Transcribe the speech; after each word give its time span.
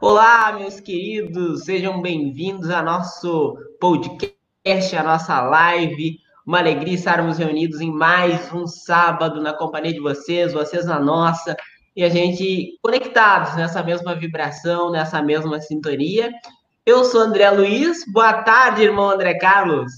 Olá, 0.00 0.52
meus 0.58 0.80
queridos, 0.80 1.64
sejam 1.64 2.02
bem-vindos 2.02 2.68
ao 2.68 2.84
nosso 2.84 3.56
podcast, 3.80 4.96
a 4.96 5.02
nossa 5.02 5.40
live. 5.40 6.18
Uma 6.44 6.58
alegria 6.58 6.94
estarmos 6.94 7.38
reunidos 7.38 7.80
em 7.80 7.92
mais 7.92 8.52
um 8.52 8.66
sábado 8.66 9.40
na 9.40 9.52
companhia 9.52 9.94
de 9.94 10.00
vocês, 10.00 10.52
vocês 10.52 10.84
na 10.84 10.98
nossa, 10.98 11.56
e 11.96 12.02
a 12.02 12.08
gente 12.08 12.76
conectados 12.82 13.54
nessa 13.56 13.82
mesma 13.82 14.14
vibração, 14.14 14.90
nessa 14.90 15.22
mesma 15.22 15.60
sintonia. 15.60 16.30
Eu 16.84 17.04
sou 17.04 17.20
André 17.20 17.48
Luiz, 17.50 18.04
boa 18.12 18.42
tarde, 18.42 18.82
irmão 18.82 19.10
André 19.10 19.34
Carlos. 19.38 19.92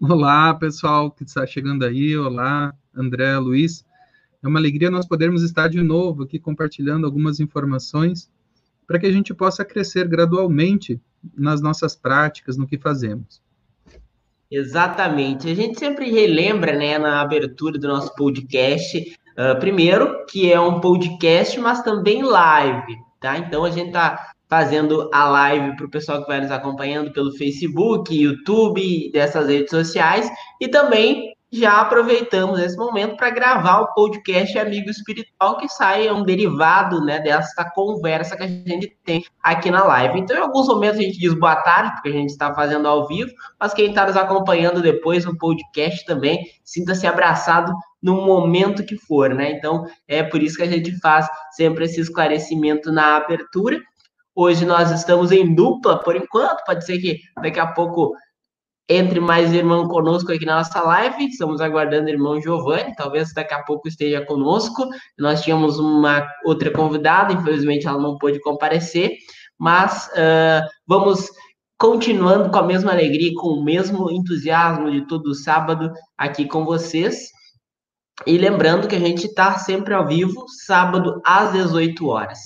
Olá, 0.00 0.54
pessoal 0.54 1.10
que 1.10 1.24
está 1.24 1.46
chegando 1.46 1.84
aí, 1.84 2.16
olá, 2.16 2.74
André 2.94 3.36
Luiz. 3.38 3.84
É 4.42 4.46
uma 4.46 4.58
alegria 4.58 4.90
nós 4.90 5.08
podermos 5.08 5.42
estar 5.42 5.68
de 5.68 5.82
novo 5.82 6.22
aqui 6.22 6.38
compartilhando 6.38 7.06
algumas 7.06 7.40
informações 7.40 8.30
para 8.88 8.98
que 8.98 9.06
a 9.06 9.12
gente 9.12 9.34
possa 9.34 9.66
crescer 9.66 10.08
gradualmente 10.08 10.98
nas 11.36 11.60
nossas 11.60 11.94
práticas, 11.94 12.56
no 12.56 12.66
que 12.66 12.78
fazemos. 12.78 13.42
Exatamente. 14.50 15.50
A 15.50 15.54
gente 15.54 15.78
sempre 15.78 16.10
relembra, 16.10 16.74
né, 16.74 16.98
na 16.98 17.20
abertura 17.20 17.78
do 17.78 17.86
nosso 17.86 18.14
podcast, 18.14 18.98
uh, 18.98 19.60
primeiro, 19.60 20.24
que 20.24 20.50
é 20.50 20.58
um 20.58 20.80
podcast, 20.80 21.60
mas 21.60 21.82
também 21.82 22.22
live, 22.22 22.96
tá? 23.20 23.36
Então 23.36 23.62
a 23.62 23.70
gente 23.70 23.92
tá 23.92 24.32
fazendo 24.48 25.10
a 25.12 25.28
live 25.28 25.76
para 25.76 25.84
o 25.84 25.90
pessoal 25.90 26.22
que 26.22 26.28
vai 26.28 26.40
nos 26.40 26.50
acompanhando 26.50 27.12
pelo 27.12 27.36
Facebook, 27.36 28.18
YouTube, 28.18 29.12
dessas 29.12 29.48
redes 29.48 29.68
sociais, 29.68 30.30
e 30.58 30.66
também 30.66 31.34
já 31.50 31.80
aproveitamos 31.80 32.60
esse 32.60 32.76
momento 32.76 33.16
para 33.16 33.30
gravar 33.30 33.80
o 33.80 33.94
podcast 33.94 34.58
Amigo 34.58 34.90
Espiritual, 34.90 35.56
que 35.56 35.68
sai, 35.68 36.06
é 36.06 36.12
um 36.12 36.22
derivado 36.22 37.00
né, 37.02 37.20
dessa 37.20 37.64
conversa 37.74 38.36
que 38.36 38.42
a 38.42 38.46
gente 38.46 38.94
tem 39.02 39.24
aqui 39.42 39.70
na 39.70 39.82
live. 39.84 40.20
Então, 40.20 40.36
em 40.36 40.40
alguns 40.40 40.68
momentos 40.68 40.98
a 40.98 41.02
gente 41.02 41.18
diz 41.18 41.32
boa 41.32 41.56
tarde, 41.56 41.92
porque 41.92 42.10
a 42.10 42.12
gente 42.12 42.30
está 42.30 42.54
fazendo 42.54 42.86
ao 42.86 43.06
vivo, 43.06 43.30
mas 43.58 43.72
quem 43.72 43.88
está 43.88 44.06
nos 44.06 44.16
acompanhando 44.16 44.82
depois 44.82 45.24
no 45.24 45.38
podcast 45.38 46.04
também, 46.04 46.38
sinta-se 46.62 47.06
abraçado 47.06 47.72
no 48.02 48.26
momento 48.26 48.84
que 48.84 48.96
for, 48.96 49.34
né? 49.34 49.50
Então, 49.52 49.86
é 50.06 50.22
por 50.22 50.42
isso 50.42 50.56
que 50.56 50.62
a 50.62 50.70
gente 50.70 51.00
faz 51.00 51.26
sempre 51.52 51.86
esse 51.86 51.98
esclarecimento 51.98 52.92
na 52.92 53.16
abertura. 53.16 53.80
Hoje 54.34 54.66
nós 54.66 54.90
estamos 54.90 55.32
em 55.32 55.54
dupla, 55.54 55.98
por 55.98 56.14
enquanto, 56.14 56.62
pode 56.64 56.84
ser 56.84 56.98
que 56.98 57.20
daqui 57.42 57.58
a 57.58 57.66
pouco 57.66 58.12
entre 58.88 59.20
mais 59.20 59.52
irmão 59.52 59.86
conosco 59.86 60.32
aqui 60.32 60.46
na 60.46 60.56
nossa 60.56 60.80
live. 60.80 61.26
Estamos 61.26 61.60
aguardando 61.60 62.06
o 62.06 62.10
irmão 62.10 62.40
Giovanni, 62.40 62.94
talvez 62.96 63.32
daqui 63.34 63.52
a 63.52 63.62
pouco 63.62 63.86
esteja 63.86 64.24
conosco. 64.24 64.88
Nós 65.18 65.42
tínhamos 65.42 65.78
uma 65.78 66.26
outra 66.44 66.70
convidada, 66.70 67.32
infelizmente 67.32 67.86
ela 67.86 68.00
não 68.00 68.16
pôde 68.16 68.40
comparecer, 68.40 69.12
mas 69.58 70.08
uh, 70.08 70.66
vamos 70.86 71.28
continuando 71.76 72.50
com 72.50 72.58
a 72.58 72.62
mesma 72.62 72.92
alegria, 72.92 73.32
com 73.36 73.48
o 73.48 73.64
mesmo 73.64 74.10
entusiasmo 74.10 74.90
de 74.90 75.06
todo 75.06 75.34
sábado 75.34 75.92
aqui 76.16 76.46
com 76.46 76.64
vocês. 76.64 77.28
E 78.26 78.36
lembrando 78.38 78.88
que 78.88 78.96
a 78.96 79.00
gente 79.00 79.26
está 79.26 79.58
sempre 79.58 79.94
ao 79.94 80.06
vivo, 80.06 80.44
sábado 80.66 81.20
às 81.24 81.52
18 81.52 82.06
horas. 82.08 82.38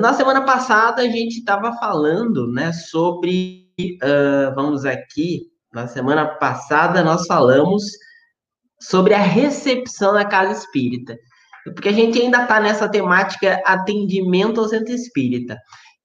Na 0.00 0.12
semana 0.12 0.42
passada 0.42 1.02
a 1.02 1.08
gente 1.08 1.38
estava 1.38 1.72
falando 1.78 2.50
né, 2.50 2.72
sobre 2.72 3.65
uh, 3.78 4.54
vamos 4.54 4.84
aqui, 4.84 5.50
na 5.72 5.86
semana 5.86 6.26
passada 6.26 7.02
nós 7.02 7.26
falamos 7.26 7.84
sobre 8.80 9.14
a 9.14 9.20
recepção 9.20 10.14
na 10.14 10.24
casa 10.24 10.52
espírita, 10.52 11.16
porque 11.64 11.88
a 11.88 11.92
gente 11.92 12.20
ainda 12.20 12.42
está 12.42 12.60
nessa 12.60 12.88
temática 12.88 13.60
atendimento 13.64 14.60
ao 14.60 14.68
centro 14.68 14.92
espírita 14.92 15.58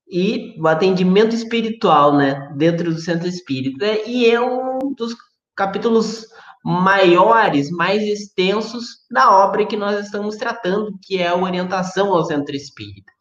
e 0.09 0.55
o 0.59 0.67
atendimento 0.67 1.33
espiritual, 1.33 2.17
né, 2.17 2.51
dentro 2.57 2.93
do 2.93 2.99
centro 2.99 3.27
espírita, 3.27 3.85
e 4.05 4.29
é 4.29 4.41
um 4.41 4.93
dos 4.93 5.15
capítulos 5.55 6.25
maiores, 6.63 7.71
mais 7.71 8.03
extensos 8.03 8.85
da 9.09 9.31
obra 9.31 9.65
que 9.65 9.77
nós 9.77 10.03
estamos 10.05 10.35
tratando, 10.35 10.97
que 11.01 11.17
é 11.17 11.27
a 11.27 11.35
orientação 11.35 12.13
ao 12.13 12.25
centro 12.25 12.55
espírita. 12.55 13.11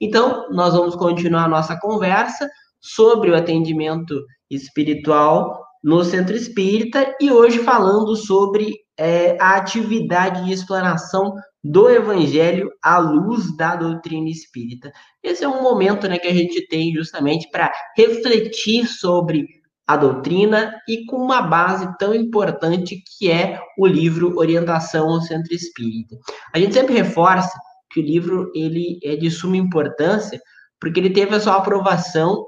Então, 0.00 0.48
nós 0.50 0.74
vamos 0.74 0.96
continuar 0.96 1.44
a 1.44 1.48
nossa 1.48 1.78
conversa 1.78 2.48
sobre 2.94 3.30
o 3.30 3.36
atendimento 3.36 4.20
espiritual 4.50 5.62
no 5.82 6.02
centro 6.04 6.36
espírita 6.36 7.14
e 7.20 7.30
hoje 7.30 7.58
falando 7.58 8.16
sobre 8.16 8.74
é, 8.98 9.36
a 9.40 9.56
atividade 9.56 10.44
de 10.44 10.52
explanação 10.52 11.34
do 11.62 11.88
evangelho 11.88 12.70
à 12.82 12.98
luz 12.98 13.56
da 13.56 13.76
doutrina 13.76 14.28
espírita. 14.28 14.90
Esse 15.22 15.44
é 15.44 15.48
um 15.48 15.62
momento 15.62 16.08
né, 16.08 16.18
que 16.18 16.28
a 16.28 16.34
gente 16.34 16.66
tem 16.68 16.92
justamente 16.92 17.48
para 17.50 17.70
refletir 17.96 18.86
sobre 18.86 19.46
a 19.86 19.96
doutrina 19.96 20.74
e 20.86 21.06
com 21.06 21.16
uma 21.16 21.40
base 21.40 21.88
tão 21.98 22.14
importante 22.14 23.02
que 23.18 23.30
é 23.30 23.58
o 23.78 23.86
livro 23.86 24.36
Orientação 24.36 25.08
ao 25.08 25.20
Centro 25.20 25.54
Espírita. 25.54 26.16
A 26.54 26.58
gente 26.58 26.74
sempre 26.74 26.94
reforça 26.94 27.58
que 27.90 28.00
o 28.00 28.04
livro 28.04 28.50
ele 28.54 28.98
é 29.02 29.16
de 29.16 29.30
suma 29.30 29.56
importância 29.56 30.38
porque 30.80 31.00
ele 31.00 31.10
teve 31.10 31.34
a 31.34 31.40
sua 31.40 31.56
aprovação 31.56 32.44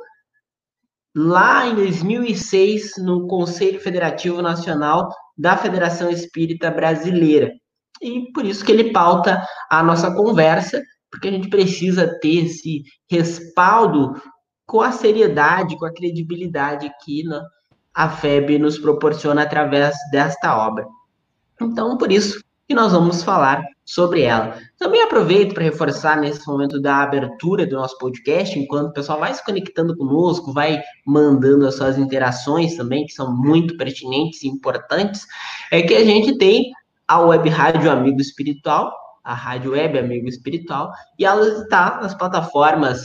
lá 1.14 1.66
em 1.66 1.74
2006 1.74 2.92
no 2.98 3.26
Conselho 3.26 3.80
Federativo 3.80 4.40
Nacional 4.40 5.08
da 5.36 5.56
Federação 5.56 6.10
Espírita 6.10 6.70
Brasileira. 6.70 7.50
E 8.00 8.32
por 8.32 8.44
isso 8.44 8.64
que 8.64 8.72
ele 8.72 8.92
pauta 8.92 9.42
a 9.70 9.82
nossa 9.82 10.14
conversa, 10.14 10.82
porque 11.10 11.28
a 11.28 11.32
gente 11.32 11.48
precisa 11.48 12.18
ter 12.20 12.46
esse 12.46 12.82
respaldo 13.10 14.14
com 14.66 14.80
a 14.80 14.92
seriedade, 14.92 15.76
com 15.76 15.84
a 15.84 15.92
credibilidade 15.92 16.90
que 17.04 17.24
a 17.92 18.08
FEB 18.08 18.58
nos 18.58 18.78
proporciona 18.78 19.42
através 19.42 19.94
desta 20.12 20.56
obra. 20.56 20.86
Então, 21.60 21.98
por 21.98 22.10
isso 22.10 22.40
que 22.70 22.74
nós 22.76 22.92
vamos 22.92 23.24
falar 23.24 23.64
sobre 23.84 24.22
ela. 24.22 24.56
Também 24.78 25.02
aproveito 25.02 25.54
para 25.54 25.64
reforçar 25.64 26.16
nesse 26.16 26.46
momento 26.46 26.80
da 26.80 27.02
abertura 27.02 27.66
do 27.66 27.74
nosso 27.74 27.98
podcast, 27.98 28.56
enquanto 28.56 28.90
o 28.90 28.92
pessoal 28.92 29.18
vai 29.18 29.34
se 29.34 29.44
conectando 29.44 29.96
conosco, 29.96 30.52
vai 30.52 30.80
mandando 31.04 31.66
as 31.66 31.74
suas 31.74 31.98
interações 31.98 32.76
também, 32.76 33.04
que 33.06 33.12
são 33.12 33.36
muito 33.36 33.76
pertinentes 33.76 34.44
e 34.44 34.46
importantes, 34.46 35.26
é 35.72 35.82
que 35.82 35.96
a 35.96 36.04
gente 36.04 36.38
tem 36.38 36.70
a 37.08 37.18
Web 37.18 37.48
Rádio 37.48 37.90
Amigo 37.90 38.20
Espiritual, 38.20 38.94
a 39.24 39.34
Rádio 39.34 39.72
Web 39.72 39.98
Amigo 39.98 40.28
Espiritual, 40.28 40.92
e 41.18 41.24
ela 41.24 41.44
está 41.44 42.00
nas 42.00 42.14
plataformas 42.14 43.00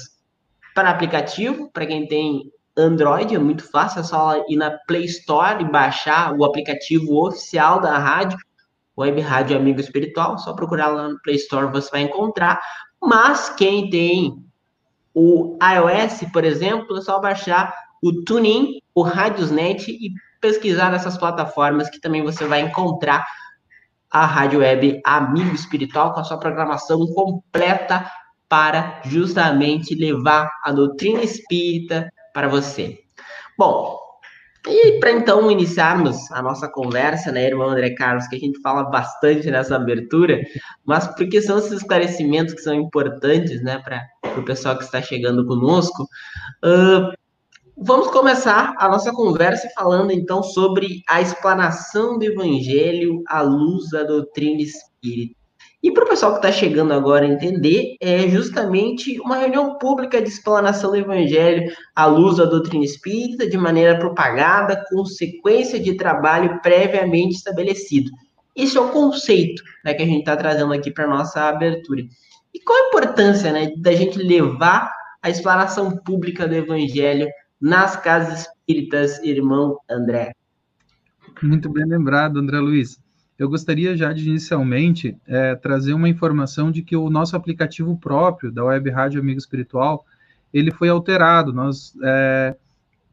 para 0.76 0.92
aplicativo, 0.92 1.72
para 1.74 1.88
quem 1.88 2.08
tem 2.08 2.52
Android, 2.78 3.34
é 3.34 3.40
muito 3.40 3.68
fácil, 3.68 4.02
é 4.02 4.04
só 4.04 4.46
ir 4.48 4.58
na 4.58 4.78
Play 4.86 5.06
Store 5.06 5.64
e 5.64 5.68
baixar 5.68 6.36
o 6.38 6.46
aplicativo 6.46 7.26
oficial 7.26 7.82
da 7.82 7.98
rádio, 7.98 8.38
Web 8.98 9.20
Rádio 9.22 9.58
Amigo 9.58 9.80
Espiritual, 9.80 10.38
só 10.38 10.54
procurar 10.54 10.88
lá 10.88 11.10
no 11.10 11.22
Play 11.22 11.36
Store 11.36 11.72
você 11.72 11.90
vai 11.92 12.02
encontrar. 12.02 12.62
Mas 13.02 13.50
quem 13.50 13.90
tem 13.90 14.44
o 15.14 15.58
iOS, 15.62 16.30
por 16.32 16.44
exemplo, 16.44 16.98
é 16.98 17.02
só 17.02 17.20
baixar 17.20 17.74
o 18.02 18.24
TuneIn, 18.24 18.80
o 18.94 19.02
Radiosnet 19.02 19.90
e 19.90 20.12
pesquisar 20.40 20.92
nessas 20.92 21.18
plataformas 21.18 21.90
que 21.90 22.00
também 22.00 22.24
você 22.24 22.46
vai 22.46 22.62
encontrar 22.62 23.26
a 24.12 24.26
Rádio 24.26 24.60
Web 24.60 25.02
Amigo 25.04 25.56
Espiritual 25.56 26.14
com 26.14 26.20
a 26.20 26.24
sua 26.24 26.38
programação 26.38 27.06
completa 27.08 28.10
para 28.48 29.02
justamente 29.06 29.96
levar 29.96 30.50
a 30.64 30.72
doutrina 30.72 31.24
espírita 31.24 32.10
para 32.34 32.48
você. 32.48 33.00
Bom, 33.58 34.05
e 34.68 35.00
para 35.00 35.12
então 35.12 35.50
iniciarmos 35.52 36.32
a 36.32 36.42
nossa 36.42 36.68
conversa, 36.68 37.32
né, 37.32 37.46
irmão 37.46 37.70
André 37.70 37.92
Carlos, 37.92 38.28
que 38.28 38.36
a 38.36 38.40
gente 38.40 38.60
fala 38.62 38.84
bastante 38.84 39.50
nessa 39.52 39.76
abertura, 39.76 40.42
mas 40.84 41.08
porque 41.16 41.42
são 41.42 41.60
esses 41.60 41.74
esclarecimentos 41.74 42.54
que 42.54 42.62
são 42.62 42.74
importantes, 42.74 43.62
né, 43.62 43.80
para 43.80 44.08
o 44.40 44.44
pessoal 44.44 44.78
que 44.78 44.84
está 44.84 45.02
chegando 45.02 45.46
conosco. 45.46 46.04
Uh, 46.64 47.14
vamos 47.78 48.08
começar 48.08 48.74
a 48.78 48.90
nossa 48.90 49.12
conversa 49.12 49.70
falando 49.76 50.12
então 50.12 50.42
sobre 50.42 51.04
a 51.08 51.22
explanação 51.22 52.18
do 52.18 52.26
Evangelho 52.26 53.24
à 53.28 53.42
luz 53.42 53.90
da 53.92 54.04
doutrina 54.04 54.62
espírita. 54.62 55.45
E 55.86 55.92
para 55.92 56.04
o 56.04 56.08
pessoal 56.08 56.32
que 56.32 56.40
está 56.40 56.52
chegando 56.52 56.94
agora 56.94 57.28
entender, 57.28 57.96
é 58.02 58.28
justamente 58.28 59.20
uma 59.20 59.38
reunião 59.38 59.78
pública 59.78 60.20
de 60.20 60.28
explanação 60.28 60.90
do 60.90 60.98
Evangelho 60.98 61.72
à 61.96 62.08
luz 62.08 62.38
da 62.38 62.46
doutrina 62.46 62.84
espírita, 62.84 63.48
de 63.48 63.56
maneira 63.56 64.00
propagada, 64.00 64.84
com 64.90 65.06
sequência 65.06 65.80
de 65.80 65.96
trabalho 65.96 66.60
previamente 66.64 67.36
estabelecido. 67.36 68.10
Esse 68.56 68.76
é 68.76 68.82
o 68.82 68.90
conceito 68.90 69.62
né, 69.84 69.94
que 69.94 70.02
a 70.02 70.08
gente 70.08 70.22
está 70.22 70.36
trazendo 70.36 70.74
aqui 70.74 70.90
para 70.90 71.06
nossa 71.06 71.42
abertura. 71.42 72.02
E 72.52 72.60
qual 72.62 72.84
a 72.84 72.88
importância 72.88 73.54
né, 73.54 73.72
da 73.78 73.92
gente 73.92 74.18
levar 74.18 74.92
a 75.22 75.30
explanação 75.30 75.96
pública 75.98 76.48
do 76.48 76.56
Evangelho 76.56 77.28
nas 77.62 77.96
casas 77.96 78.48
espíritas, 78.48 79.22
irmão 79.22 79.78
André? 79.88 80.34
Muito 81.44 81.70
bem 81.70 81.86
lembrado, 81.86 82.40
André 82.40 82.58
Luiz. 82.58 83.05
Eu 83.38 83.50
gostaria 83.50 83.98
já 83.98 84.14
de 84.14 84.30
inicialmente 84.30 85.18
é, 85.28 85.56
trazer 85.56 85.94
uma 85.94 86.08
informação 86.08 86.72
de 86.72 86.82
que 86.82 86.96
o 86.96 87.10
nosso 87.10 87.36
aplicativo 87.36 87.98
próprio 87.98 88.52
da 88.52 88.64
Web 88.64 88.90
Rádio 88.90 89.20
Amigo 89.20 89.38
Espiritual 89.38 90.06
ele 90.54 90.72
foi 90.72 90.88
alterado. 90.88 91.52
Nós 91.52 91.94
é, 92.02 92.56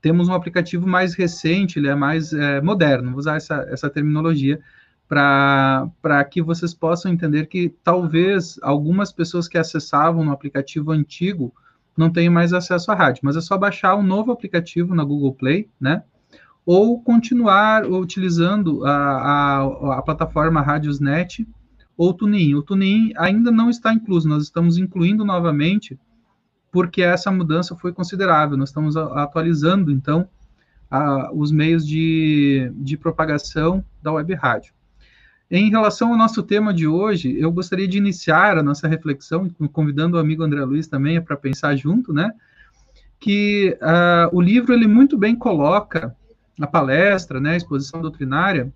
temos 0.01 0.29
um 0.29 0.35
aplicativo 0.35 0.87
mais 0.87 1.15
recente, 1.15 1.79
ele 1.79 1.89
é 1.89 1.95
mais 1.95 2.33
é, 2.33 2.61
moderno, 2.61 3.11
vou 3.11 3.19
usar 3.19 3.37
essa, 3.37 3.67
essa 3.69 3.91
terminologia, 3.91 4.61
para 5.09 6.25
que 6.31 6.41
vocês 6.41 6.73
possam 6.73 7.13
entender 7.13 7.47
que 7.47 7.75
talvez 7.85 8.59
algumas 8.63 9.13
pessoas 9.13 9.47
que 9.47 9.59
acessavam 9.59 10.25
no 10.25 10.33
aplicativo 10.33 10.91
antigo 10.91 11.53
não 11.97 12.11
tenham 12.11 12.33
mais 12.33 12.55
acesso 12.55 12.91
à 12.91 12.95
rádio, 12.95 13.21
mas 13.23 13.37
é 13.37 13.41
só 13.41 13.59
baixar 13.59 13.95
um 13.95 14.03
novo 14.03 14.33
aplicativo 14.33 14.95
na 14.95 15.05
Google 15.05 15.35
Play, 15.35 15.69
né? 15.79 16.03
Ou 16.65 17.01
continuar 17.03 17.85
utilizando 17.87 18.85
a, 18.87 18.93
a, 18.93 19.99
a 19.99 20.03
plataforma 20.03 20.61
Radiosnet 20.61 21.47
ou 21.97 22.15
TuneIn. 22.15 22.55
O 22.55 22.63
TuneIn 22.63 23.13
ainda 23.17 23.51
não 23.51 23.69
está 23.69 23.93
incluso, 23.93 24.29
nós 24.29 24.45
estamos 24.45 24.79
incluindo 24.79 25.25
novamente, 25.25 25.99
porque 26.71 27.03
essa 27.03 27.31
mudança 27.31 27.77
foi 27.77 27.93
considerável. 27.93 28.57
Nós 28.57 28.71
estamos 28.71 28.97
atualizando, 28.97 29.91
então, 29.91 30.29
a, 30.91 31.33
os 31.33 31.51
meios 31.51 31.87
de, 31.87 32.73
de 32.77 32.97
propagação 32.97 33.85
da 34.03 34.13
web 34.13 34.35
rádio. 34.35 34.73
Em 35.51 35.69
relação 35.69 36.13
ao 36.13 36.17
nosso 36.17 36.43
tema 36.43 36.73
de 36.73 36.87
hoje, 36.87 37.37
eu 37.39 37.53
gostaria 37.53 37.87
de 37.87 37.99
iniciar 37.99 38.57
a 38.57 38.63
nossa 38.63 38.89
reflexão, 38.89 39.51
convidando 39.71 40.17
o 40.17 40.21
amigo 40.21 40.43
André 40.43 40.65
Luiz 40.65 40.87
também 40.87 41.21
para 41.21 41.37
pensar 41.37 41.77
junto, 41.77 42.11
né? 42.11 42.31
Que 43.21 43.77
uh, 43.83 44.35
o 44.35 44.41
livro 44.41 44.73
ele 44.73 44.87
muito 44.87 45.19
bem 45.19 45.37
coloca 45.37 46.17
a 46.61 46.67
palestra, 46.67 47.41
né, 47.41 47.53
a 47.53 47.57
exposição 47.57 48.01
doutrinária 48.01 48.73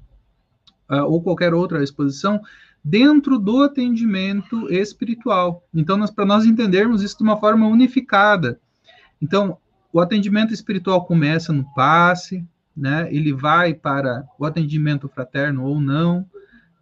uh, 0.91 1.03
ou 1.05 1.23
qualquer 1.23 1.55
outra 1.55 1.83
exposição 1.83 2.41
dentro 2.83 3.39
do 3.39 3.63
atendimento 3.63 4.73
espiritual. 4.73 5.65
Então, 5.75 6.01
para 6.15 6.25
nós 6.25 6.45
entendermos 6.45 7.03
isso 7.03 7.19
de 7.19 7.25
uma 7.25 7.37
forma 7.37 7.67
unificada. 7.67 8.61
Então, 9.21 9.59
o 9.93 10.01
atendimento 10.01 10.53
espiritual 10.53 11.05
começa 11.05 11.53
no 11.53 11.65
passe, 11.75 12.47
né? 12.77 13.09
Ele 13.13 13.33
vai 13.33 13.75
para 13.75 14.25
o 14.39 14.45
atendimento 14.45 15.09
fraterno 15.09 15.65
ou 15.65 15.81
não 15.81 16.27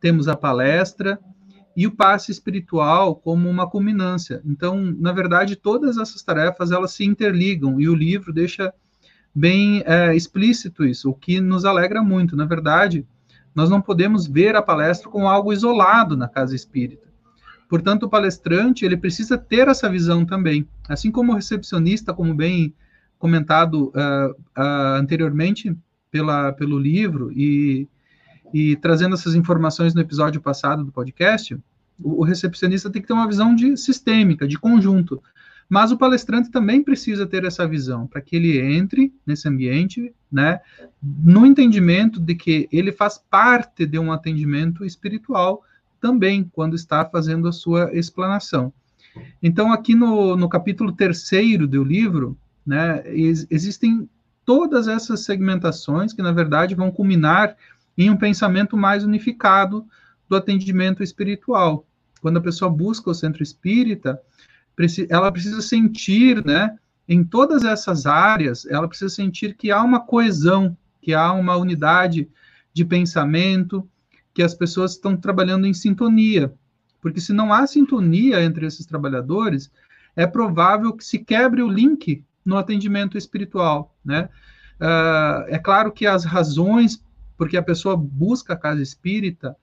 temos 0.05 0.29
a 0.29 0.37
palestra 0.37 1.19
e 1.75 1.87
o 1.87 1.91
passe 1.91 2.31
espiritual 2.31 3.17
como 3.17 3.49
uma 3.49 3.67
culminância. 3.67 4.43
Então, 4.45 4.79
na 4.99 5.13
verdade, 5.13 5.57
todas 5.57 5.97
essas 5.97 6.23
tarefas 6.23 6.71
elas 6.71 6.93
se 6.93 7.07
interligam 7.07 7.81
e 7.81 7.89
o 7.89 7.95
livro 7.95 8.31
deixa 8.31 8.71
bem 9.35 9.83
é, 9.85 10.15
explícito 10.15 10.85
isso, 10.85 11.11
o 11.11 11.15
que 11.15 11.41
nos 11.41 11.65
alegra 11.65 12.03
muito. 12.03 12.37
Na 12.37 12.45
verdade, 12.45 13.07
nós 13.55 13.69
não 13.69 13.81
podemos 13.81 14.27
ver 14.27 14.57
a 14.57 14.63
palestra 14.63 15.09
como 15.09 15.29
algo 15.29 15.53
isolado 15.53 16.17
na 16.17 16.29
casa 16.29 16.55
espírita. 16.55 17.09
Portanto, 17.69 18.05
o 18.05 18.09
palestrante 18.09 18.85
ele 18.85 18.97
precisa 18.97 19.37
ter 19.37 19.69
essa 19.69 19.89
visão 19.89 20.25
também, 20.25 20.69
assim 20.89 21.11
como 21.11 21.33
o 21.33 21.35
recepcionista, 21.35 22.13
como 22.13 22.35
bem 22.35 22.75
comentado 23.19 23.93
uh, 23.95 24.31
uh, 24.31 24.97
anteriormente 24.99 25.77
pela, 26.11 26.53
pelo 26.53 26.79
livro 26.79 27.33
e 27.33 27.89
e 28.55 28.77
trazendo 28.77 29.15
essas 29.15 29.35
informações 29.35 29.95
no 29.95 30.01
episódio 30.01 30.41
passado 30.41 30.85
do 30.85 30.93
podcast, 30.93 31.57
o, 31.99 32.21
o 32.21 32.23
recepcionista 32.23 32.89
tem 32.89 33.03
que 33.03 33.09
ter 33.09 33.13
uma 33.13 33.27
visão 33.27 33.53
de 33.53 33.77
sistêmica, 33.77 34.47
de 34.47 34.57
conjunto. 34.57 35.21
Mas 35.75 35.91
o 35.91 35.99
palestrante 35.99 36.53
também 36.53 36.85
precisa 36.85 37.27
ter 37.27 37.45
essa 37.45 37.67
visão 37.67 38.07
para 38.07 38.21
que 38.21 38.37
ele 38.37 38.61
entre 38.61 39.13
nesse 39.27 39.49
ambiente, 39.49 40.15
né, 40.31 40.61
no 41.03 41.45
entendimento 41.45 42.21
de 42.21 42.37
que 42.37 42.69
ele 42.71 42.93
faz 42.93 43.19
parte 43.19 43.85
de 43.85 43.99
um 43.99 44.13
atendimento 44.13 44.85
espiritual 44.85 45.65
também 46.01 46.49
quando 46.55 46.77
está 46.77 47.05
fazendo 47.05 47.49
a 47.49 47.53
sua 47.53 47.91
explanação. 47.93 48.73
Então, 49.43 49.73
aqui 49.73 49.97
no, 49.97 50.37
no 50.37 50.49
capítulo 50.49 50.93
terceiro 50.93 51.67
do 51.67 51.83
livro, 51.83 52.39
né, 52.65 53.03
ex 53.07 53.45
existem 53.51 54.09
todas 54.45 54.87
essas 54.87 55.25
segmentações 55.25 56.13
que, 56.13 56.23
na 56.23 56.31
verdade, 56.31 56.77
vão 56.77 56.93
culminar 56.93 57.57
em 57.99 58.11
um 58.11 58.17
pensamento 58.17 58.77
mais 58.77 59.03
unificado 59.03 59.85
do 60.29 60.37
atendimento 60.37 61.03
espiritual. 61.03 61.85
Quando 62.21 62.37
a 62.37 62.43
pessoa 62.43 62.71
busca 62.71 63.11
o 63.11 63.15
centro 63.15 63.43
espírita, 63.43 64.21
ela 65.09 65.31
precisa 65.31 65.61
sentir, 65.61 66.45
né, 66.45 66.77
em 67.09 67.23
todas 67.23 67.65
essas 67.65 68.07
áreas, 68.07 68.67
ela 68.67 68.89
precisa 68.89 69.15
sentir 69.15 69.55
que 69.57 69.71
há 69.71 69.83
uma 69.83 70.01
coesão, 70.01 70.77
que 71.01 71.15
há 71.15 71.33
uma 71.33 71.57
unidade 71.57 72.29
de 72.73 72.85
pensamento, 72.85 73.89
que 74.33 74.43
as 74.43 74.55
pessoas 74.55 74.93
estão 74.93 75.17
trabalhando 75.17 75.67
em 75.67 75.75
sintonia. 75.75 76.53
Porque 77.01 77.21
se 77.21 77.33
não 77.33 77.53
há 77.53 77.67
sintonia 77.67 78.43
entre 78.43 78.67
esses 78.67 78.87
trabalhadores, 78.87 79.71
é 80.17 80.27
provável 80.27 80.93
que 80.93 81.05
se 81.05 81.19
quebre 81.19 81.63
o 81.63 81.69
link 81.69 82.25
no 82.45 82.57
atendimento 82.57 83.17
espiritual, 83.17 83.95
né? 84.05 84.29
Uh, 84.81 85.47
é 85.49 85.59
claro 85.59 85.93
que 85.93 86.07
as 86.07 86.25
razões 86.25 87.05
porque 87.37 87.57
a 87.57 87.63
pessoa 87.63 87.97
busca 87.97 88.55
a 88.55 88.57
casa 88.57 88.83
espírita, 88.83 89.57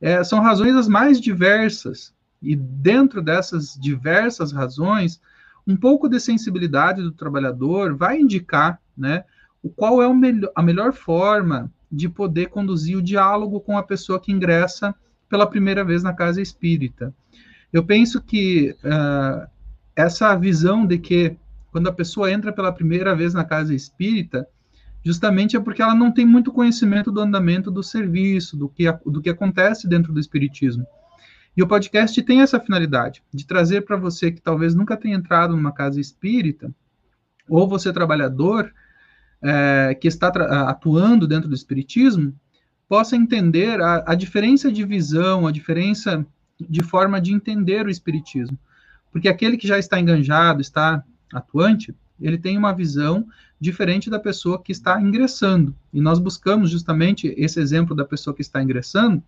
é, 0.00 0.22
são 0.22 0.40
razões 0.40 0.74
as 0.74 0.88
mais 0.88 1.20
diversas. 1.20 2.14
E 2.44 2.54
dentro 2.54 3.22
dessas 3.22 3.74
diversas 3.80 4.52
razões, 4.52 5.20
um 5.66 5.76
pouco 5.76 6.08
de 6.08 6.20
sensibilidade 6.20 7.02
do 7.02 7.12
trabalhador 7.12 7.96
vai 7.96 8.18
indicar 8.20 8.80
né, 8.96 9.24
o 9.62 9.70
qual 9.70 10.02
é 10.02 10.12
melhor, 10.12 10.52
a 10.54 10.62
melhor 10.62 10.92
forma 10.92 11.72
de 11.90 12.08
poder 12.08 12.48
conduzir 12.48 12.98
o 12.98 13.02
diálogo 13.02 13.60
com 13.60 13.78
a 13.78 13.82
pessoa 13.82 14.20
que 14.20 14.32
ingressa 14.32 14.94
pela 15.28 15.46
primeira 15.46 15.84
vez 15.84 16.02
na 16.02 16.12
casa 16.12 16.40
espírita. 16.40 17.14
Eu 17.72 17.84
penso 17.84 18.20
que 18.20 18.76
uh, 18.84 19.48
essa 19.96 20.34
visão 20.36 20.86
de 20.86 20.98
que 20.98 21.36
quando 21.70 21.88
a 21.88 21.92
pessoa 21.92 22.30
entra 22.30 22.52
pela 22.52 22.72
primeira 22.72 23.16
vez 23.16 23.34
na 23.34 23.44
casa 23.44 23.74
espírita, 23.74 24.46
justamente 25.04 25.56
é 25.56 25.60
porque 25.60 25.82
ela 25.82 25.94
não 25.94 26.12
tem 26.12 26.24
muito 26.24 26.52
conhecimento 26.52 27.10
do 27.10 27.20
andamento 27.20 27.70
do 27.70 27.82
serviço, 27.82 28.56
do 28.56 28.68
que, 28.68 28.84
do 29.04 29.20
que 29.20 29.28
acontece 29.28 29.88
dentro 29.88 30.12
do 30.12 30.20
Espiritismo. 30.20 30.86
E 31.56 31.62
o 31.62 31.68
podcast 31.68 32.20
tem 32.22 32.40
essa 32.40 32.58
finalidade, 32.58 33.22
de 33.32 33.46
trazer 33.46 33.82
para 33.82 33.96
você 33.96 34.32
que 34.32 34.40
talvez 34.40 34.74
nunca 34.74 34.96
tenha 34.96 35.16
entrado 35.16 35.56
numa 35.56 35.72
casa 35.72 36.00
espírita, 36.00 36.74
ou 37.48 37.68
você 37.68 37.92
trabalhador 37.92 38.72
é, 39.40 39.94
que 39.94 40.08
está 40.08 40.28
atuando 40.68 41.28
dentro 41.28 41.48
do 41.48 41.54
Espiritismo, 41.54 42.34
possa 42.88 43.16
entender 43.16 43.80
a, 43.80 44.02
a 44.12 44.14
diferença 44.14 44.72
de 44.72 44.84
visão, 44.84 45.46
a 45.46 45.52
diferença 45.52 46.26
de 46.58 46.82
forma 46.82 47.20
de 47.20 47.32
entender 47.32 47.86
o 47.86 47.90
Espiritismo. 47.90 48.58
Porque 49.12 49.28
aquele 49.28 49.56
que 49.56 49.68
já 49.68 49.78
está 49.78 50.00
enganjado, 50.00 50.60
está 50.60 51.04
atuante, 51.32 51.94
ele 52.20 52.38
tem 52.38 52.58
uma 52.58 52.72
visão 52.72 53.26
diferente 53.60 54.10
da 54.10 54.18
pessoa 54.18 54.60
que 54.60 54.72
está 54.72 55.00
ingressando. 55.00 55.74
E 55.92 56.00
nós 56.00 56.18
buscamos 56.18 56.70
justamente 56.70 57.32
esse 57.36 57.60
exemplo 57.60 57.94
da 57.94 58.04
pessoa 58.04 58.34
que 58.34 58.42
está 58.42 58.62
ingressando 58.62 59.22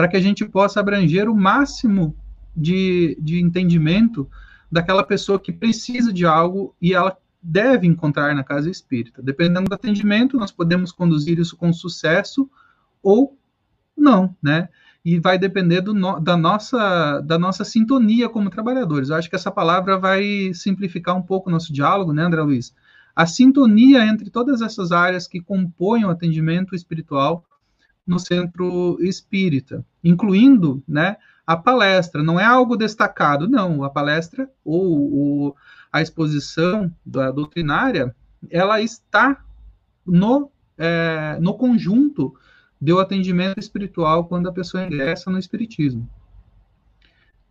para 0.00 0.08
que 0.08 0.16
a 0.16 0.20
gente 0.20 0.46
possa 0.46 0.80
abranger 0.80 1.28
o 1.28 1.36
máximo 1.36 2.16
de, 2.56 3.18
de 3.20 3.38
entendimento 3.38 4.26
daquela 4.72 5.04
pessoa 5.04 5.38
que 5.38 5.52
precisa 5.52 6.10
de 6.10 6.24
algo 6.24 6.74
e 6.80 6.94
ela 6.94 7.18
deve 7.42 7.86
encontrar 7.86 8.34
na 8.34 8.42
casa 8.42 8.70
espírita. 8.70 9.20
Dependendo 9.22 9.68
do 9.68 9.74
atendimento, 9.74 10.38
nós 10.38 10.50
podemos 10.50 10.90
conduzir 10.90 11.38
isso 11.38 11.54
com 11.54 11.70
sucesso 11.70 12.48
ou 13.02 13.38
não, 13.94 14.34
né? 14.42 14.70
E 15.04 15.18
vai 15.18 15.38
depender 15.38 15.82
no, 15.82 16.18
da, 16.18 16.34
nossa, 16.34 17.20
da 17.20 17.38
nossa 17.38 17.62
sintonia 17.62 18.26
como 18.26 18.48
trabalhadores. 18.48 19.10
Eu 19.10 19.16
acho 19.16 19.28
que 19.28 19.36
essa 19.36 19.50
palavra 19.50 19.98
vai 19.98 20.50
simplificar 20.54 21.14
um 21.14 21.22
pouco 21.22 21.50
o 21.50 21.52
nosso 21.52 21.74
diálogo, 21.74 22.14
né, 22.14 22.22
André 22.22 22.40
Luiz? 22.40 22.74
a 23.14 23.26
sintonia 23.26 24.06
entre 24.06 24.30
todas 24.30 24.62
essas 24.62 24.92
áreas 24.92 25.28
que 25.28 25.42
compõem 25.42 26.06
o 26.06 26.10
atendimento 26.10 26.74
espiritual 26.74 27.44
no 28.10 28.18
centro 28.18 28.98
espírita, 29.00 29.86
incluindo 30.02 30.82
né, 30.86 31.16
a 31.46 31.56
palestra. 31.56 32.24
Não 32.24 32.40
é 32.40 32.44
algo 32.44 32.76
destacado, 32.76 33.48
não. 33.48 33.84
A 33.84 33.88
palestra 33.88 34.50
ou, 34.64 35.14
ou 35.14 35.56
a 35.92 36.02
exposição 36.02 36.92
da 37.06 37.30
doutrinária, 37.30 38.12
ela 38.50 38.80
está 38.80 39.40
no, 40.04 40.50
é, 40.76 41.38
no 41.40 41.54
conjunto 41.54 42.34
do 42.80 42.98
atendimento 42.98 43.60
espiritual 43.60 44.24
quando 44.24 44.48
a 44.48 44.52
pessoa 44.52 44.84
ingressa 44.84 45.30
no 45.30 45.38
espiritismo. 45.38 46.08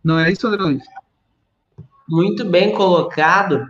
Não 0.04 0.18
é 0.18 0.30
isso, 0.30 0.46
André 0.46 0.62
Luiz? 0.62 0.84
Muito 2.06 2.44
bem 2.44 2.74
colocado. 2.74 3.66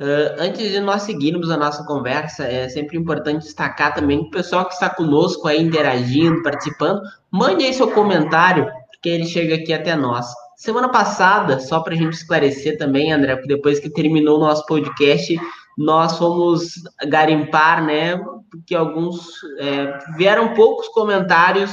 Uh, 0.00 0.34
antes 0.40 0.72
de 0.72 0.80
nós 0.80 1.02
seguirmos 1.02 1.50
a 1.50 1.56
nossa 1.56 1.84
conversa, 1.84 2.44
é 2.44 2.68
sempre 2.68 2.98
importante 2.98 3.44
destacar 3.44 3.94
também 3.94 4.22
que 4.22 4.28
o 4.28 4.30
pessoal 4.30 4.66
que 4.66 4.74
está 4.74 4.90
conosco 4.90 5.46
aí 5.46 5.62
interagindo, 5.62 6.42
participando, 6.42 7.00
mande 7.30 7.64
aí 7.64 7.72
seu 7.72 7.90
comentário, 7.90 8.68
porque 8.90 9.08
ele 9.08 9.26
chega 9.26 9.54
aqui 9.54 9.72
até 9.72 9.94
nós. 9.94 10.26
Semana 10.56 10.88
passada, 10.88 11.60
só 11.60 11.80
para 11.80 11.94
a 11.94 11.96
gente 11.96 12.14
esclarecer 12.14 12.76
também, 12.76 13.12
André, 13.12 13.36
depois 13.46 13.78
que 13.78 13.90
terminou 13.90 14.38
o 14.38 14.40
nosso 14.40 14.66
podcast, 14.66 15.38
nós 15.76 16.16
fomos 16.18 16.74
garimpar, 17.08 17.84
né? 17.84 18.16
Porque 18.50 18.74
alguns 18.74 19.28
é, 19.58 19.98
vieram 20.16 20.54
poucos 20.54 20.88
comentários 20.88 21.72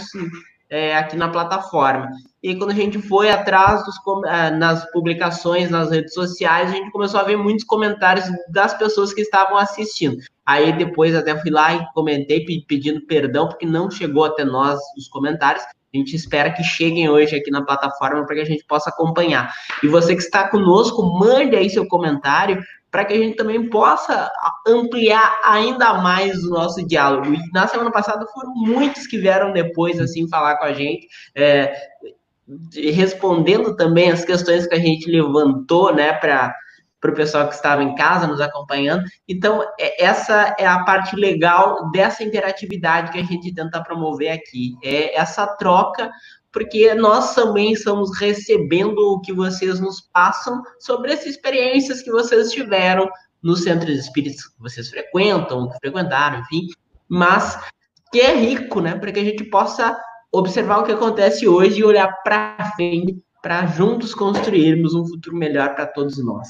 é, 0.71 0.95
aqui 0.95 1.17
na 1.17 1.27
plataforma. 1.27 2.09
E 2.41 2.55
quando 2.55 2.71
a 2.71 2.75
gente 2.75 2.99
foi 2.99 3.29
atrás 3.29 3.83
dos, 3.83 3.95
é, 4.25 4.49
nas 4.49 4.89
publicações 4.91 5.69
nas 5.69 5.91
redes 5.91 6.13
sociais, 6.13 6.71
a 6.71 6.73
gente 6.73 6.89
começou 6.91 7.19
a 7.19 7.23
ver 7.23 7.35
muitos 7.35 7.65
comentários 7.65 8.25
das 8.49 8.73
pessoas 8.73 9.13
que 9.13 9.21
estavam 9.21 9.57
assistindo. 9.57 10.17
Aí 10.45 10.71
depois 10.71 11.13
até 11.13 11.37
fui 11.37 11.51
lá 11.51 11.75
e 11.75 11.85
comentei 11.93 12.45
pedindo 12.67 13.05
perdão, 13.05 13.49
porque 13.49 13.65
não 13.65 13.91
chegou 13.91 14.23
até 14.23 14.45
nós 14.45 14.79
os 14.97 15.09
comentários. 15.09 15.63
A 15.63 15.97
gente 15.97 16.15
espera 16.15 16.51
que 16.51 16.63
cheguem 16.63 17.09
hoje 17.09 17.35
aqui 17.35 17.51
na 17.51 17.65
plataforma 17.65 18.25
para 18.25 18.35
que 18.35 18.41
a 18.41 18.45
gente 18.45 18.63
possa 18.65 18.89
acompanhar. 18.89 19.53
E 19.83 19.87
você 19.89 20.15
que 20.15 20.21
está 20.21 20.47
conosco, 20.47 21.03
mande 21.03 21.53
aí 21.53 21.69
seu 21.69 21.85
comentário 21.85 22.63
para 22.91 23.05
que 23.05 23.13
a 23.13 23.17
gente 23.17 23.37
também 23.37 23.69
possa 23.69 24.29
ampliar 24.67 25.39
ainda 25.43 25.93
mais 25.95 26.43
o 26.43 26.49
nosso 26.49 26.85
diálogo. 26.85 27.33
E 27.33 27.39
na 27.53 27.65
semana 27.65 27.89
passada 27.89 28.25
foram 28.27 28.53
muitos 28.53 29.07
que 29.07 29.17
vieram 29.17 29.53
depois 29.53 29.99
assim 29.99 30.27
falar 30.27 30.57
com 30.57 30.65
a 30.65 30.73
gente. 30.73 31.07
É, 31.33 31.73
respondendo 32.93 33.77
também 33.77 34.11
as 34.11 34.25
questões 34.25 34.67
que 34.67 34.75
a 34.75 34.79
gente 34.79 35.09
levantou, 35.09 35.95
né, 35.95 36.11
para 36.13 36.53
para 37.01 37.11
o 37.11 37.15
pessoal 37.15 37.47
que 37.47 37.55
estava 37.55 37.81
em 37.81 37.95
casa 37.95 38.27
nos 38.27 38.39
acompanhando. 38.39 39.03
Então, 39.27 39.63
é, 39.79 40.05
essa 40.05 40.55
é 40.59 40.67
a 40.67 40.83
parte 40.83 41.15
legal 41.15 41.89
dessa 41.89 42.23
interatividade 42.23 43.11
que 43.11 43.17
a 43.17 43.23
gente 43.23 43.51
tenta 43.51 43.83
promover 43.83 44.31
aqui. 44.31 44.75
É 44.83 45.17
essa 45.19 45.47
troca, 45.47 46.11
porque 46.51 46.93
nós 46.93 47.33
também 47.33 47.73
estamos 47.73 48.17
recebendo 48.17 48.97
o 48.97 49.21
que 49.21 49.33
vocês 49.33 49.79
nos 49.79 50.01
passam 50.01 50.61
sobre 50.79 51.13
as 51.13 51.25
experiências 51.25 52.01
que 52.01 52.11
vocês 52.11 52.51
tiveram 52.51 53.09
nos 53.41 53.63
centros 53.63 53.97
espíritas 53.97 54.47
que 54.47 54.59
vocês 54.59 54.89
frequentam, 54.89 55.69
que 55.69 55.77
frequentaram, 55.79 56.39
enfim, 56.39 56.67
mas 57.07 57.59
que 58.11 58.19
é 58.19 58.35
rico, 58.35 58.81
né, 58.81 58.95
para 58.95 59.11
que 59.11 59.19
a 59.19 59.23
gente 59.23 59.43
possa 59.45 59.97
observar 60.31 60.79
o 60.79 60.83
que 60.83 60.91
acontece 60.91 61.47
hoje 61.47 61.79
e 61.79 61.83
olhar 61.83 62.11
para 62.23 62.71
frente 62.75 63.23
para 63.41 63.65
juntos 63.65 64.13
construirmos 64.13 64.93
um 64.93 65.05
futuro 65.05 65.35
melhor 65.35 65.73
para 65.73 65.87
todos 65.87 66.23
nós. 66.23 66.47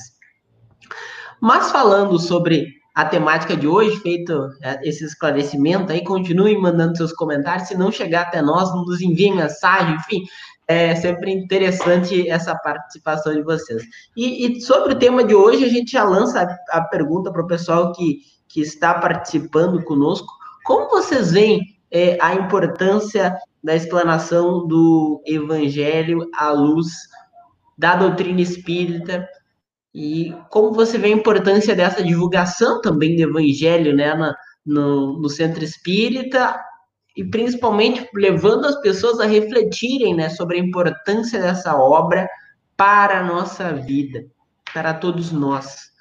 Mas 1.40 1.72
falando 1.72 2.20
sobre 2.20 2.81
a 2.94 3.06
temática 3.06 3.56
de 3.56 3.68
hoje, 3.68 3.98
feito 3.98 4.50
é, 4.62 4.88
esse 4.88 5.06
esclarecimento 5.06 5.92
aí, 5.92 6.04
continuem 6.04 6.60
mandando 6.60 6.98
seus 6.98 7.14
comentários. 7.14 7.68
Se 7.68 7.78
não 7.78 7.92
chegar 7.92 8.24
até 8.24 8.42
nós, 8.42 8.74
nos 8.74 9.02
enviem 9.02 9.36
mensagem, 9.36 9.96
enfim, 9.96 10.26
é 10.68 10.96
sempre 10.96 11.32
interessante 11.32 12.30
essa 12.30 12.56
participação 12.56 13.34
de 13.34 13.42
vocês. 13.42 13.84
E, 14.16 14.46
e 14.46 14.62
sobre 14.62 14.94
o 14.94 15.00
tema 15.00 15.24
de 15.24 15.34
hoje, 15.34 15.64
a 15.64 15.70
gente 15.70 15.92
já 15.92 16.04
lança 16.04 16.42
a, 16.42 16.78
a 16.78 16.82
pergunta 16.82 17.32
para 17.32 17.42
o 17.42 17.48
pessoal 17.48 17.94
que, 17.94 18.20
que 18.48 18.62
está 18.62 18.94
participando 18.96 19.82
conosco: 19.84 20.28
como 20.66 20.90
vocês 20.90 21.32
veem 21.32 21.62
é, 21.90 22.18
a 22.22 22.36
importância 22.36 23.38
da 23.64 23.76
explanação 23.76 24.68
do 24.68 25.22
evangelho 25.26 26.30
à 26.36 26.52
luz 26.52 26.88
da 27.78 27.96
doutrina 27.96 28.42
espírita? 28.42 29.28
E 29.94 30.34
como 30.50 30.72
você 30.74 30.98
vê 30.98 31.08
a 31.08 31.16
importância 31.16 31.76
dessa 31.76 32.04
divulgação 32.04 32.82
também 32.82 33.16
do 33.16 33.24
evangelho, 33.24 33.96
né, 33.96 34.14
na, 34.16 34.36
no, 34.66 35.20
no 35.20 35.30
centro 35.30 35.64
espírita, 35.64 36.60
e 37.16 37.24
principalmente 37.26 38.08
levando 38.14 38.66
as 38.66 38.80
pessoas 38.82 39.20
a 39.20 39.26
refletirem, 39.26 40.16
né, 40.16 40.30
sobre 40.30 40.58
a 40.58 40.62
importância 40.64 41.40
dessa 41.40 41.76
obra 41.76 42.28
para 42.78 43.20
a 43.20 43.24
nossa 43.24 43.74
vida, 43.74 44.26
para 44.74 44.94
todos 44.94 45.32
nós. 45.32 45.92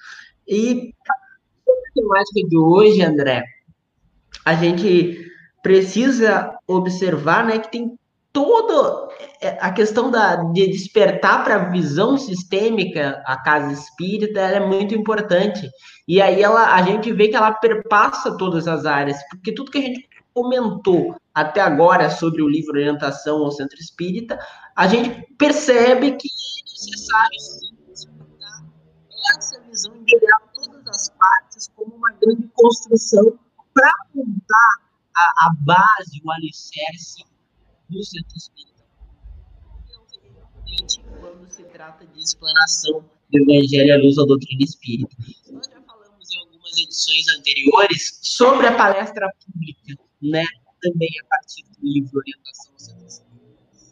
E 0.47 0.95
a 1.09 1.93
temática 1.95 2.49
de 2.49 2.57
hoje, 2.57 3.03
André, 3.03 3.43
a 4.45 4.55
gente 4.55 5.31
precisa 5.63 6.57
observar, 6.67 7.45
né, 7.45 7.59
que 7.59 7.71
tem 7.71 7.99
toda 8.33 9.09
é, 9.41 9.59
a 9.61 9.73
questão 9.73 10.11
da, 10.11 10.37
de 10.37 10.67
despertar 10.69 11.45
para 11.45 11.55
a 11.57 11.71
visão 11.71 12.17
sistêmica 12.17 13.23
a 13.27 13.37
casa 13.43 13.73
espírita 13.73 14.41
é 14.41 14.61
muito 14.61 14.95
importante. 14.95 15.69
E 16.07 16.21
aí 16.21 16.43
ela, 16.43 16.75
a 16.75 16.83
gente 16.83 17.13
vê 17.13 17.29
que 17.29 17.37
ela 17.37 17.53
perpassa 17.53 18.37
todas 18.37 18.69
as 18.69 18.87
áreas, 18.87 19.19
porque 19.31 19.53
tudo 19.53 19.71
que 19.71 19.79
a 19.79 19.83
gente 19.83 20.09
comentou 20.33 21.17
até 21.35 21.61
agora 21.61 22.11
sobre 22.11 22.43
o 22.43 22.49
livro 22.49 22.73
Orientação 22.73 23.39
ao 23.39 23.51
Centro 23.51 23.79
Espírita, 23.79 24.39
a 24.77 24.87
gente 24.87 25.27
percebe 25.37 26.13
que 26.13 26.29
é 26.29 26.71
necessário 26.71 27.31
essa 29.37 29.61
visão 29.63 29.95
integral 29.97 30.41
todas 30.55 30.87
as 30.87 31.09
partes 31.11 31.71
como 31.77 31.95
uma 31.95 32.13
grande 32.13 32.49
construção 32.55 33.39
para 33.75 33.93
montar 34.15 34.77
a, 35.17 35.47
a 35.47 35.55
base, 35.65 36.21
o 36.25 36.33
alicerce 36.33 37.30
do 37.91 38.05
centro 38.05 38.37
espírita. 38.37 38.71
Quando 41.21 41.51
se 41.51 41.65
trata 41.65 42.07
de 42.07 42.21
explanação 42.21 43.05
do 43.31 43.39
Evangelho 43.39 43.95
à 43.95 43.99
luz 43.99 44.17
da 44.17 44.25
doutrina 44.25 44.63
espírita. 44.63 45.15
Nós 45.51 45.67
já 45.67 45.81
falamos 45.83 46.31
em 46.31 46.39
algumas 46.39 46.79
edições 46.79 47.29
anteriores 47.37 48.19
sobre 48.23 48.67
a 48.67 48.77
palestra 48.77 49.29
pública, 49.45 50.03
né? 50.23 50.45
Também 50.81 51.11
a 51.23 51.27
partir 51.27 51.65
do 51.65 51.87
livro 51.87 52.19
Orientação 52.19 52.73
ao 52.73 52.79
Centro 52.79 53.07
Espírita. 53.07 53.41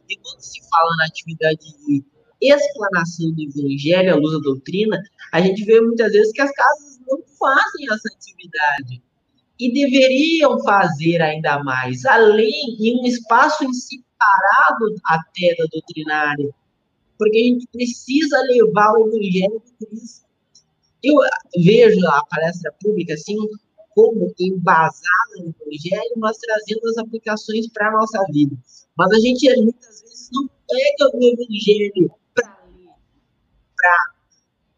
E 0.08 0.16
quando 0.16 0.40
se 0.40 0.60
fala 0.70 0.96
na 0.96 1.04
atividade 1.06 1.60
de 1.86 2.04
explanação 2.40 3.32
do 3.32 3.42
Evangelho 3.42 4.14
à 4.14 4.16
luz 4.16 4.32
da 4.32 4.38
doutrina, 4.38 5.02
a 5.32 5.40
gente 5.40 5.64
vê 5.64 5.80
muitas 5.80 6.12
vezes 6.12 6.32
que 6.32 6.40
as 6.40 6.52
casas 6.52 6.98
não 7.06 7.22
fazem 7.38 7.86
essa 7.92 8.08
atividade 8.14 9.02
e 9.58 9.72
deveriam 9.72 10.62
fazer 10.62 11.20
ainda 11.20 11.62
mais, 11.64 12.04
além 12.04 12.76
em 12.78 13.00
um 13.00 13.06
espaço 13.06 13.64
em 13.64 13.72
si 13.72 14.04
parado 14.18 14.94
até 15.04 15.54
da 15.56 15.64
doutrinária, 15.66 16.50
porque 17.18 17.38
a 17.38 17.42
gente 17.42 17.66
precisa 17.72 18.40
levar 18.42 18.92
o 18.92 19.08
evangelho 19.08 19.62
de 19.64 19.86
Cristo. 19.86 20.28
Eu 21.02 21.14
vejo 21.62 22.06
a 22.08 22.24
palestra 22.26 22.72
pública 22.80 23.14
assim 23.14 23.36
como 23.90 24.32
embasada 24.38 25.36
no 25.38 25.54
evangelho, 25.60 26.12
mas 26.16 26.38
trazendo 26.38 26.88
as 26.88 26.98
aplicações 26.98 27.68
para 27.68 27.88
a 27.88 27.92
nossa 27.92 28.24
vida. 28.32 28.56
Mas 28.96 29.10
a 29.12 29.18
gente 29.18 29.56
muitas 29.60 30.02
vezes 30.02 30.28
não 30.32 30.48
pega 30.68 31.16
o 31.16 31.24
evangelho 31.24 32.14
para 32.32 34.14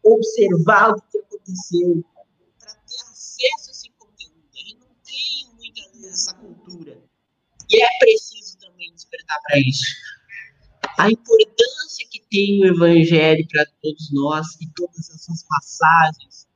observar 0.03 0.91
o 0.91 1.01
que 1.01 1.19
aconteceu, 1.19 2.03
para 2.59 2.73
ter 2.73 3.01
acesso 3.11 3.71
essa 6.11 6.33
cultura. 6.35 7.01
E 7.71 7.81
é 7.81 7.87
preciso 7.99 8.57
também 8.57 8.91
despertar 8.93 9.39
para 9.43 9.57
isso. 9.59 9.85
A 10.97 11.09
importância 11.09 12.05
que 12.11 12.19
tem 12.29 12.61
o 12.61 12.67
Evangelho 12.67 13.47
para 13.47 13.65
todos 13.81 14.11
nós 14.11 14.45
e 14.59 14.67
todas 14.75 15.09
essas 15.09 15.45
passagens 15.47 16.47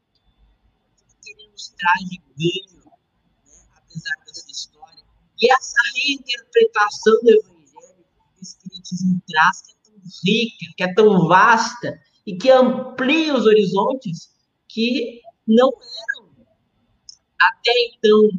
que 1.24 1.32
ele 1.32 1.48
nos 1.52 1.70
traz 1.70 2.10
de 2.10 2.18
ganho, 2.18 2.84
né, 2.84 3.64
apesar 3.78 4.16
dessa 4.26 4.52
história. 4.52 5.04
E 5.42 5.52
essa 5.52 5.78
reinterpretação 5.96 7.14
do 7.24 7.30
Evangelho 7.30 8.06
que 8.36 8.40
o 8.40 8.44
Espiritismo 8.44 9.22
traz, 9.26 9.62
que 9.62 9.72
é 9.72 9.76
tão 9.86 10.02
rica, 10.26 10.74
que 10.76 10.84
é 10.84 10.94
tão 10.94 11.28
vasta 11.30 12.02
e 12.26 12.38
que 12.38 12.52
amplia 12.52 13.34
os 13.34 13.46
horizontes 13.46 14.36
que 14.68 15.22
não 15.48 15.72
eram 15.72 16.30
até 17.40 17.72
então 17.94 18.30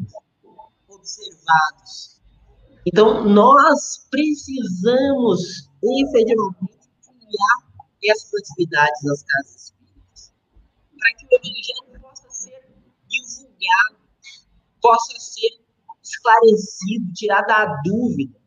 observados. 0.88 2.15
Então, 2.86 3.24
nós 3.24 4.06
precisamos 4.08 5.68
efetivamente 5.82 6.78
criar 7.02 8.12
essas 8.12 8.30
atividades 8.34 9.02
nas 9.02 9.22
casas 9.24 9.56
espíritas, 9.64 10.32
para 10.96 11.10
que 11.18 11.26
o 11.26 11.28
evangelho 11.34 12.00
possa 12.00 12.30
ser 12.30 12.62
divulgado, 13.08 13.96
possa 14.80 15.18
ser 15.18 15.48
esclarecido, 16.00 17.12
tirado 17.12 17.50
a 17.50 17.82
dúvida. 17.84 18.38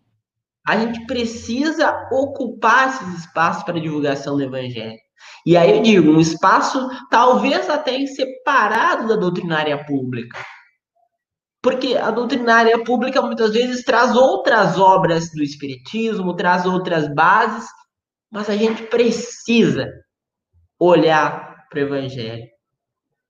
A 0.66 0.78
gente 0.78 1.06
precisa 1.06 2.08
ocupar 2.10 2.88
esses 2.88 3.26
espaços 3.26 3.64
para 3.64 3.82
divulgação 3.82 4.38
do 4.38 4.44
evangelho. 4.44 4.98
E 5.46 5.58
aí 5.58 5.72
eu 5.72 5.82
digo, 5.82 6.12
um 6.12 6.20
espaço 6.20 6.90
talvez 7.10 7.70
até 7.70 8.06
separado 8.06 9.06
da 9.06 9.18
doutrinária 9.18 9.84
pública 9.86 10.40
porque 11.62 11.98
a 11.98 12.10
doutrinária 12.10 12.84
pública 12.84 13.22
muitas 13.22 13.52
vezes 13.52 13.84
traz 13.84 14.16
outras 14.16 14.78
obras 14.78 15.30
do 15.32 15.44
Espiritismo, 15.44 16.36
traz 16.36 16.66
outras 16.66 17.14
bases, 17.14 17.68
mas 18.32 18.50
a 18.50 18.56
gente 18.56 18.84
precisa 18.84 19.92
olhar 20.80 21.66
para 21.70 21.80
o 21.80 21.82
Evangelho, 21.84 22.48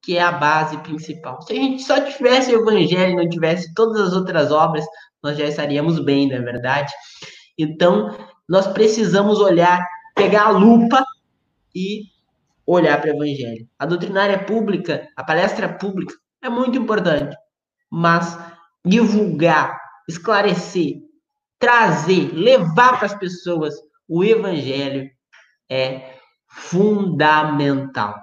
que 0.03 0.17
é 0.17 0.21
a 0.21 0.31
base 0.31 0.77
principal. 0.79 1.41
Se 1.41 1.53
a 1.53 1.55
gente 1.55 1.81
só 1.81 1.99
tivesse 2.01 2.55
o 2.55 2.61
Evangelho 2.61 3.13
e 3.13 3.15
não 3.15 3.29
tivesse 3.29 3.73
todas 3.73 3.99
as 4.01 4.13
outras 4.13 4.51
obras, 4.51 4.85
nós 5.23 5.37
já 5.37 5.45
estaríamos 5.45 5.99
bem, 5.99 6.29
não 6.29 6.35
é 6.35 6.41
verdade? 6.41 6.93
Então, 7.57 8.15
nós 8.47 8.67
precisamos 8.67 9.39
olhar, 9.39 9.83
pegar 10.15 10.43
a 10.43 10.51
lupa 10.51 11.03
e 11.75 12.03
olhar 12.65 13.01
para 13.01 13.11
o 13.11 13.15
Evangelho. 13.15 13.67
A 13.79 13.87
doutrinária 13.87 14.45
pública, 14.45 15.07
a 15.17 15.23
palestra 15.23 15.67
pública, 15.67 16.13
é 16.43 16.49
muito 16.49 16.77
importante 16.77 17.35
mas 17.91 18.37
divulgar, 18.85 19.79
esclarecer 20.07 21.09
trazer, 21.59 22.33
levar 22.33 22.97
para 22.97 23.05
as 23.05 23.13
pessoas 23.13 23.75
o 24.07 24.23
evangelho 24.23 25.07
é 25.69 26.15
fundamental. 26.47 28.15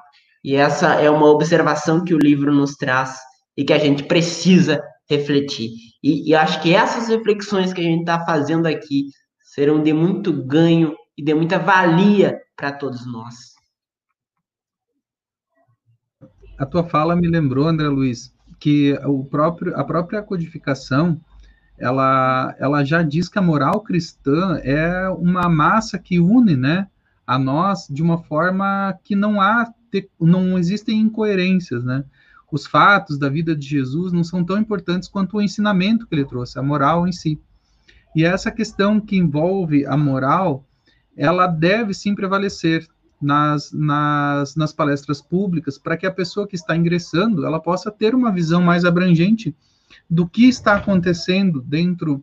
E 0.42 0.56
essa 0.56 0.94
é 0.94 1.10
uma 1.10 1.26
observação 1.26 2.02
que 2.02 2.14
o 2.14 2.18
livro 2.18 2.52
nos 2.52 2.74
traz 2.74 3.18
e 3.56 3.64
que 3.64 3.72
a 3.72 3.78
gente 3.78 4.04
precisa 4.04 4.82
refletir. 5.08 5.70
E, 6.02 6.30
e 6.30 6.34
acho 6.34 6.60
que 6.62 6.74
essas 6.74 7.08
reflexões 7.08 7.72
que 7.72 7.80
a 7.80 7.84
gente 7.84 8.00
está 8.00 8.24
fazendo 8.24 8.66
aqui 8.66 9.06
serão 9.40 9.82
de 9.82 9.92
muito 9.92 10.32
ganho 10.32 10.96
e 11.16 11.22
de 11.22 11.34
muita 11.34 11.58
valia 11.58 12.40
para 12.56 12.72
todos 12.72 13.06
nós. 13.06 13.54
A 16.58 16.64
tua 16.64 16.84
fala 16.84 17.14
me 17.14 17.28
lembrou, 17.28 17.68
André 17.68 17.88
Luiz, 17.88 18.34
que 18.58 18.94
o 19.04 19.24
próprio, 19.24 19.76
a 19.78 19.84
própria 19.84 20.22
codificação 20.22 21.20
ela, 21.78 22.54
ela 22.58 22.84
já 22.84 23.02
diz 23.02 23.28
que 23.28 23.38
a 23.38 23.42
moral 23.42 23.80
cristã 23.82 24.58
é 24.62 25.08
uma 25.10 25.48
massa 25.48 25.98
que 25.98 26.18
une, 26.18 26.56
né, 26.56 26.88
a 27.26 27.38
nós 27.38 27.86
de 27.90 28.02
uma 28.02 28.18
forma 28.18 28.98
que 29.04 29.14
não 29.14 29.40
há, 29.40 29.70
não 30.18 30.58
existem 30.58 31.00
incoerências, 31.00 31.84
né? 31.84 32.04
Os 32.50 32.66
fatos 32.66 33.18
da 33.18 33.28
vida 33.28 33.56
de 33.56 33.66
Jesus 33.66 34.12
não 34.12 34.22
são 34.22 34.44
tão 34.44 34.56
importantes 34.56 35.08
quanto 35.08 35.36
o 35.36 35.42
ensinamento 35.42 36.06
que 36.06 36.14
ele 36.14 36.24
trouxe, 36.24 36.58
a 36.58 36.62
moral 36.62 37.06
em 37.06 37.12
si. 37.12 37.40
E 38.14 38.24
essa 38.24 38.50
questão 38.50 39.00
que 39.00 39.16
envolve 39.16 39.84
a 39.84 39.96
moral, 39.96 40.64
ela 41.16 41.46
deve 41.46 41.92
sim 41.92 42.14
prevalecer 42.14 42.86
nas, 43.20 43.72
nas, 43.72 44.56
nas 44.56 44.72
palestras 44.72 45.20
públicas, 45.20 45.78
para 45.78 45.96
que 45.96 46.06
a 46.06 46.10
pessoa 46.10 46.46
que 46.46 46.56
está 46.56 46.76
ingressando, 46.76 47.46
ela 47.46 47.60
possa 47.60 47.90
ter 47.90 48.14
uma 48.14 48.30
visão 48.30 48.62
mais 48.62 48.84
abrangente 48.84 49.54
do 50.08 50.28
que 50.28 50.46
está 50.48 50.76
acontecendo 50.76 51.60
dentro 51.60 52.22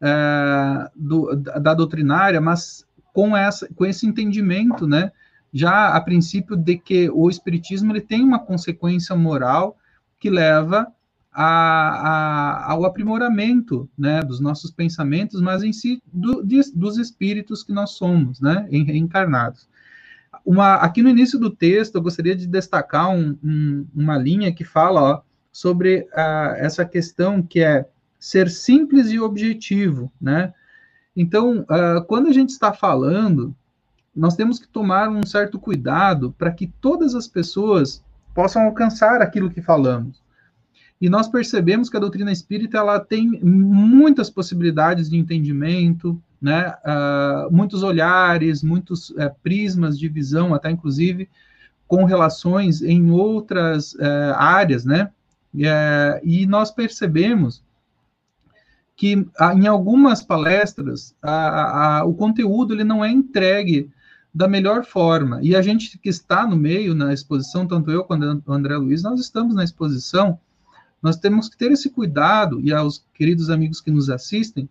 é, 0.00 0.90
do, 0.94 1.34
da 1.36 1.74
doutrinária, 1.74 2.40
mas 2.40 2.84
com, 3.12 3.36
essa, 3.36 3.68
com 3.74 3.86
esse 3.86 4.06
entendimento, 4.06 4.86
né, 4.86 5.12
já 5.52 5.88
a 5.88 6.00
princípio 6.00 6.56
de 6.56 6.76
que 6.76 7.08
o 7.10 7.30
espiritismo 7.30 7.92
ele 7.92 8.00
tem 8.00 8.22
uma 8.22 8.40
consequência 8.40 9.14
moral 9.14 9.76
que 10.18 10.28
leva 10.28 10.88
a, 11.32 11.46
a, 11.46 12.72
ao 12.72 12.84
aprimoramento 12.84 13.88
né, 13.96 14.20
dos 14.22 14.40
nossos 14.40 14.70
pensamentos, 14.70 15.40
mas 15.40 15.62
em 15.62 15.72
si 15.72 16.02
do, 16.12 16.44
de, 16.44 16.60
dos 16.74 16.98
espíritos 16.98 17.62
que 17.62 17.72
nós 17.72 17.90
somos, 17.90 18.40
né, 18.40 18.66
encarnados. 18.70 19.68
Uma, 20.44 20.74
aqui 20.74 21.02
no 21.02 21.08
início 21.08 21.38
do 21.38 21.50
texto, 21.50 21.94
eu 21.94 22.02
gostaria 22.02 22.36
de 22.36 22.46
destacar 22.46 23.10
um, 23.10 23.36
um, 23.42 23.86
uma 23.94 24.18
linha 24.18 24.52
que 24.52 24.64
fala 24.64 25.02
ó, 25.02 25.22
sobre 25.50 26.00
uh, 26.12 26.54
essa 26.56 26.84
questão 26.84 27.42
que 27.42 27.60
é 27.60 27.88
ser 28.18 28.50
simples 28.50 29.10
e 29.10 29.20
objetivo, 29.20 30.10
né? 30.20 30.52
Então, 31.16 31.60
uh, 31.60 32.04
quando 32.06 32.28
a 32.28 32.32
gente 32.32 32.50
está 32.50 32.72
falando, 32.72 33.54
nós 34.14 34.34
temos 34.34 34.58
que 34.58 34.68
tomar 34.68 35.08
um 35.08 35.24
certo 35.24 35.58
cuidado 35.58 36.34
para 36.36 36.50
que 36.50 36.66
todas 36.80 37.14
as 37.14 37.28
pessoas 37.28 38.02
possam 38.34 38.62
alcançar 38.62 39.22
aquilo 39.22 39.50
que 39.50 39.62
falamos. 39.62 40.23
E 41.00 41.08
nós 41.08 41.28
percebemos 41.28 41.90
que 41.90 41.96
a 41.96 42.00
doutrina 42.00 42.32
espírita 42.32 42.78
ela 42.78 42.98
tem 42.98 43.40
muitas 43.42 44.30
possibilidades 44.30 45.10
de 45.10 45.16
entendimento, 45.16 46.20
né? 46.40 46.74
Uh, 46.84 47.54
muitos 47.54 47.82
olhares, 47.82 48.62
muitos 48.62 49.10
uh, 49.10 49.30
prismas 49.42 49.98
de 49.98 50.08
visão, 50.08 50.54
até 50.54 50.70
inclusive 50.70 51.28
com 51.86 52.04
relações 52.04 52.82
em 52.82 53.10
outras 53.10 53.94
uh, 53.94 54.34
áreas, 54.36 54.84
né? 54.84 55.10
É, 55.56 56.20
e 56.24 56.46
nós 56.46 56.70
percebemos 56.70 57.62
que 58.96 59.26
em 59.56 59.66
algumas 59.66 60.20
palestras 60.22 61.14
o 62.04 62.14
conteúdo 62.14 62.74
ele 62.74 62.82
não 62.82 63.04
é 63.04 63.10
entregue 63.10 63.88
da 64.34 64.48
melhor 64.48 64.84
forma. 64.84 65.38
E 65.42 65.54
a 65.54 65.62
gente 65.62 65.96
que 65.96 66.08
está 66.08 66.44
no 66.46 66.56
meio, 66.56 66.94
na 66.94 67.12
exposição, 67.12 67.66
tanto 67.68 67.90
eu 67.90 68.02
quanto 68.02 68.42
o 68.44 68.52
André 68.52 68.76
Luiz, 68.76 69.02
nós 69.02 69.20
estamos 69.20 69.54
na 69.54 69.62
exposição, 69.62 70.38
nós 71.04 71.18
temos 71.18 71.50
que 71.50 71.58
ter 71.58 71.70
esse 71.70 71.90
cuidado, 71.90 72.62
e 72.62 72.72
aos 72.72 73.04
queridos 73.12 73.50
amigos 73.50 73.78
que 73.78 73.90
nos 73.90 74.08
assistem, 74.08 74.66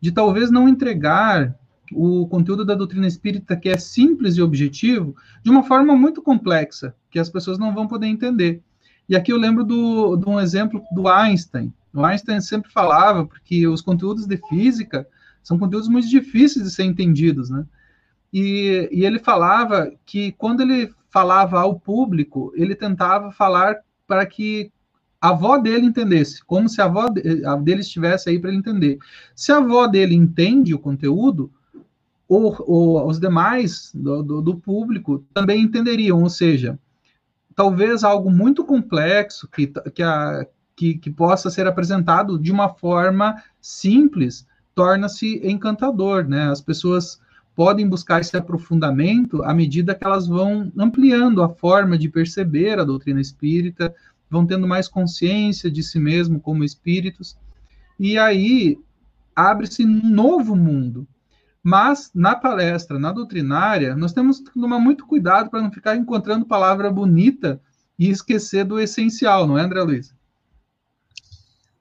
de 0.00 0.12
talvez 0.12 0.48
não 0.48 0.68
entregar 0.68 1.58
o 1.90 2.28
conteúdo 2.28 2.64
da 2.64 2.76
doutrina 2.76 3.08
espírita, 3.08 3.56
que 3.56 3.68
é 3.68 3.76
simples 3.76 4.36
e 4.36 4.42
objetivo, 4.42 5.16
de 5.42 5.50
uma 5.50 5.64
forma 5.64 5.96
muito 5.96 6.22
complexa, 6.22 6.94
que 7.10 7.18
as 7.18 7.28
pessoas 7.28 7.58
não 7.58 7.74
vão 7.74 7.88
poder 7.88 8.06
entender. 8.06 8.62
E 9.08 9.16
aqui 9.16 9.32
eu 9.32 9.36
lembro 9.36 9.64
do, 9.64 10.14
de 10.16 10.28
um 10.28 10.38
exemplo 10.38 10.80
do 10.92 11.08
Einstein. 11.08 11.74
O 11.92 12.04
Einstein 12.04 12.40
sempre 12.40 12.70
falava, 12.70 13.26
porque 13.26 13.66
os 13.66 13.82
conteúdos 13.82 14.26
de 14.26 14.36
física 14.48 15.04
são 15.42 15.58
conteúdos 15.58 15.88
muito 15.88 16.08
difíceis 16.08 16.64
de 16.64 16.70
ser 16.70 16.84
entendidos, 16.84 17.50
né? 17.50 17.66
E, 18.32 18.88
e 18.92 19.04
ele 19.04 19.18
falava 19.18 19.92
que 20.06 20.30
quando 20.32 20.60
ele 20.60 20.94
falava 21.10 21.60
ao 21.60 21.80
público, 21.80 22.52
ele 22.54 22.76
tentava 22.76 23.32
falar 23.32 23.78
para 24.06 24.24
que 24.24 24.70
a 25.24 25.30
avó 25.30 25.56
dele 25.56 25.86
entendesse, 25.86 26.44
como 26.44 26.68
se 26.68 26.82
a 26.82 26.84
avó 26.84 27.08
dele 27.08 27.80
estivesse 27.80 28.28
aí 28.28 28.38
para 28.38 28.50
ele 28.50 28.58
entender. 28.58 28.98
Se 29.34 29.52
a 29.52 29.56
avó 29.56 29.86
dele 29.86 30.14
entende 30.14 30.74
o 30.74 30.78
conteúdo, 30.78 31.50
os 32.28 33.18
demais 33.18 33.90
do, 33.94 34.22
do, 34.22 34.42
do, 34.42 34.56
público 34.56 35.24
também 35.32 35.62
entenderiam, 35.62 36.22
ou 36.22 36.28
seja, 36.28 36.78
talvez 37.56 38.04
algo 38.04 38.30
muito 38.30 38.66
complexo 38.66 39.48
que, 39.48 39.72
que, 39.94 40.02
a, 40.02 40.46
que, 40.76 40.98
que 40.98 41.10
possa 41.10 41.48
ser 41.48 41.66
apresentado 41.66 42.38
de 42.38 42.52
uma 42.52 42.68
forma 42.68 43.42
simples 43.62 44.46
torna-se 44.74 45.40
encantador, 45.42 46.28
né? 46.28 46.50
As 46.50 46.60
pessoas 46.60 47.18
podem 47.54 47.88
buscar 47.88 48.20
esse 48.20 48.36
aprofundamento 48.36 49.42
à 49.42 49.54
medida 49.54 49.94
que 49.94 50.04
elas 50.04 50.26
vão 50.26 50.70
ampliando 50.76 51.42
a 51.42 51.48
forma 51.48 51.96
de 51.96 52.10
perceber 52.10 52.78
a 52.78 52.84
doutrina 52.84 53.22
espírita, 53.22 53.94
vão 54.30 54.46
tendo 54.46 54.66
mais 54.66 54.88
consciência 54.88 55.70
de 55.70 55.82
si 55.82 55.98
mesmo 55.98 56.40
como 56.40 56.64
espíritos, 56.64 57.36
e 57.98 58.18
aí 58.18 58.78
abre-se 59.34 59.84
um 59.84 60.10
novo 60.10 60.56
mundo, 60.56 61.06
mas 61.62 62.10
na 62.14 62.34
palestra, 62.34 62.98
na 62.98 63.10
doutrinária, 63.10 63.96
nós 63.96 64.12
temos 64.12 64.40
que 64.40 64.52
tomar 64.52 64.78
muito 64.78 65.06
cuidado 65.06 65.48
para 65.48 65.62
não 65.62 65.72
ficar 65.72 65.96
encontrando 65.96 66.44
palavra 66.44 66.90
bonita 66.90 67.60
e 67.98 68.10
esquecer 68.10 68.64
do 68.64 68.78
essencial, 68.78 69.46
não 69.46 69.56
é, 69.56 69.62
André 69.62 69.82
Luiz? 69.82 70.14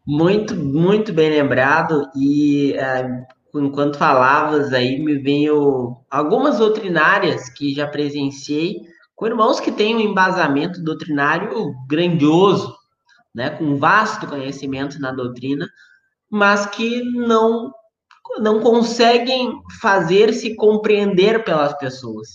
Muito, 0.06 0.56
muito 0.56 1.14
bem 1.14 1.30
lembrado. 1.30 2.10
E 2.16 2.74
é, 2.74 3.26
enquanto 3.56 3.98
falavas 3.98 4.74
aí, 4.74 5.00
me 5.04 5.16
veio 5.16 5.98
algumas 6.10 6.60
doutrinárias 6.60 7.50
que 7.50 7.74
já 7.74 7.88
presenciei 7.88 8.82
com 9.16 9.28
irmãos 9.28 9.60
que 9.60 9.72
têm 9.72 9.96
um 9.96 10.00
embasamento 10.00 10.84
doutrinário 10.84 11.74
grandioso, 11.88 12.76
né, 13.34 13.52
com 13.52 13.78
vasto 13.78 14.28
conhecimento 14.28 15.00
na 15.00 15.12
doutrina, 15.12 15.68
mas 16.30 16.66
que 16.66 17.02
não 17.04 17.72
não 18.40 18.62
conseguem 18.62 19.62
fazer-se 19.82 20.56
compreender 20.56 21.44
pelas 21.44 21.78
pessoas. 21.78 22.30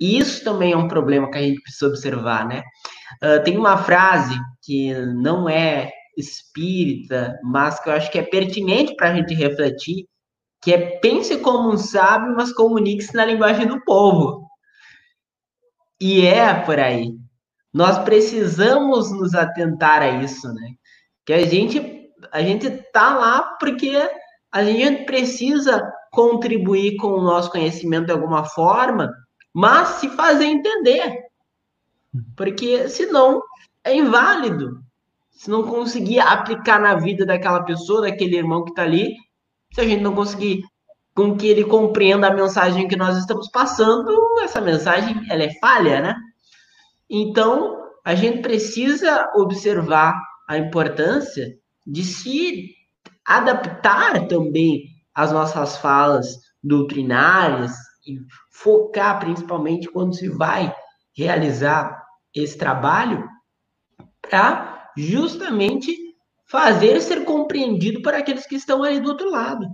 Isso 0.00 0.42
também 0.44 0.72
é 0.72 0.76
um 0.76 0.88
problema 0.88 1.30
que 1.30 1.36
a 1.36 1.42
gente 1.42 1.60
precisa 1.60 1.88
observar, 1.88 2.46
né? 2.46 2.62
Uh, 3.22 3.42
tem 3.42 3.58
uma 3.58 3.76
frase 3.76 4.38
que 4.62 4.94
não 4.94 5.48
é 5.48 5.90
espírita, 6.16 7.38
mas 7.42 7.80
que 7.80 7.88
eu 7.88 7.92
acho 7.92 8.10
que 8.10 8.18
é 8.18 8.22
pertinente 8.22 8.94
para 8.96 9.10
a 9.10 9.14
gente 9.14 9.34
refletir, 9.34 10.06
que 10.62 10.72
é 10.72 10.98
pense 11.00 11.38
como 11.38 11.70
um 11.70 11.76
sábio, 11.76 12.34
mas 12.34 12.52
comunique-se 12.52 13.14
na 13.14 13.24
linguagem 13.24 13.66
do 13.66 13.82
povo. 13.84 14.43
E 16.00 16.26
é 16.26 16.52
por 16.54 16.78
aí. 16.78 17.14
Nós 17.72 17.98
precisamos 17.98 19.10
nos 19.10 19.34
atentar 19.34 20.02
a 20.02 20.22
isso, 20.22 20.52
né? 20.52 20.70
Que 21.24 21.32
a 21.32 21.44
gente 21.46 21.94
a 22.32 22.40
gente 22.40 22.70
tá 22.92 23.14
lá 23.16 23.42
porque 23.60 23.92
a 24.50 24.64
gente 24.64 25.04
precisa 25.04 25.92
contribuir 26.10 26.96
com 26.96 27.08
o 27.08 27.22
nosso 27.22 27.50
conhecimento 27.50 28.06
de 28.06 28.12
alguma 28.12 28.44
forma, 28.44 29.12
mas 29.52 29.88
se 29.88 30.08
fazer 30.10 30.44
entender. 30.44 31.24
Porque 32.36 32.88
senão 32.88 33.42
é 33.82 33.94
inválido. 33.94 34.80
Se 35.32 35.50
não 35.50 35.64
conseguir 35.64 36.20
aplicar 36.20 36.80
na 36.80 36.94
vida 36.94 37.26
daquela 37.26 37.64
pessoa, 37.64 38.02
daquele 38.02 38.36
irmão 38.36 38.64
que 38.64 38.70
está 38.70 38.82
ali, 38.82 39.16
se 39.72 39.80
a 39.80 39.84
gente 39.84 40.02
não 40.02 40.14
conseguir 40.14 40.62
com 41.14 41.36
que 41.36 41.46
ele 41.46 41.64
compreenda 41.64 42.28
a 42.28 42.34
mensagem 42.34 42.88
que 42.88 42.96
nós 42.96 43.16
estamos 43.16 43.48
passando, 43.48 44.40
essa 44.42 44.60
mensagem 44.60 45.20
ela 45.30 45.44
é 45.44 45.54
falha, 45.60 46.00
né? 46.00 46.16
Então, 47.08 47.84
a 48.04 48.14
gente 48.14 48.42
precisa 48.42 49.30
observar 49.34 50.20
a 50.48 50.58
importância 50.58 51.56
de 51.86 52.04
se 52.04 52.74
adaptar 53.24 54.26
também 54.26 54.82
as 55.14 55.30
nossas 55.30 55.76
falas 55.76 56.38
doutrinárias 56.62 57.72
e 58.06 58.18
focar 58.50 59.20
principalmente 59.20 59.88
quando 59.88 60.14
se 60.14 60.28
vai 60.28 60.74
realizar 61.16 62.02
esse 62.34 62.58
trabalho 62.58 63.28
para 64.20 64.90
justamente 64.96 65.96
fazer 66.46 67.00
ser 67.00 67.24
compreendido 67.24 68.02
por 68.02 68.14
aqueles 68.14 68.46
que 68.46 68.56
estão 68.56 68.82
ali 68.82 69.00
do 69.00 69.10
outro 69.10 69.30
lado. 69.30 69.66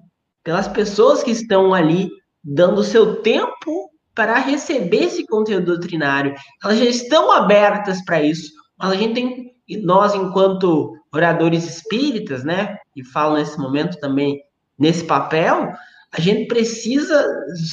Pelas 0.50 0.66
pessoas 0.66 1.22
que 1.22 1.30
estão 1.30 1.72
ali 1.72 2.10
dando 2.42 2.82
seu 2.82 3.22
tempo 3.22 3.88
para 4.12 4.36
receber 4.36 5.04
esse 5.04 5.24
conteúdo 5.24 5.66
doutrinário. 5.66 6.34
Elas 6.64 6.76
já 6.76 6.86
estão 6.86 7.30
abertas 7.30 8.04
para 8.04 8.20
isso, 8.20 8.50
mas 8.76 8.90
a 8.90 8.96
gente 8.96 9.14
tem, 9.14 9.54
nós, 9.84 10.12
enquanto 10.12 10.92
oradores 11.14 11.76
espíritas, 11.76 12.42
né, 12.42 12.76
e 12.96 13.04
falo 13.04 13.36
nesse 13.36 13.56
momento 13.60 13.96
também 14.00 14.40
nesse 14.76 15.04
papel, 15.04 15.72
a 16.12 16.20
gente 16.20 16.48
precisa 16.48 17.24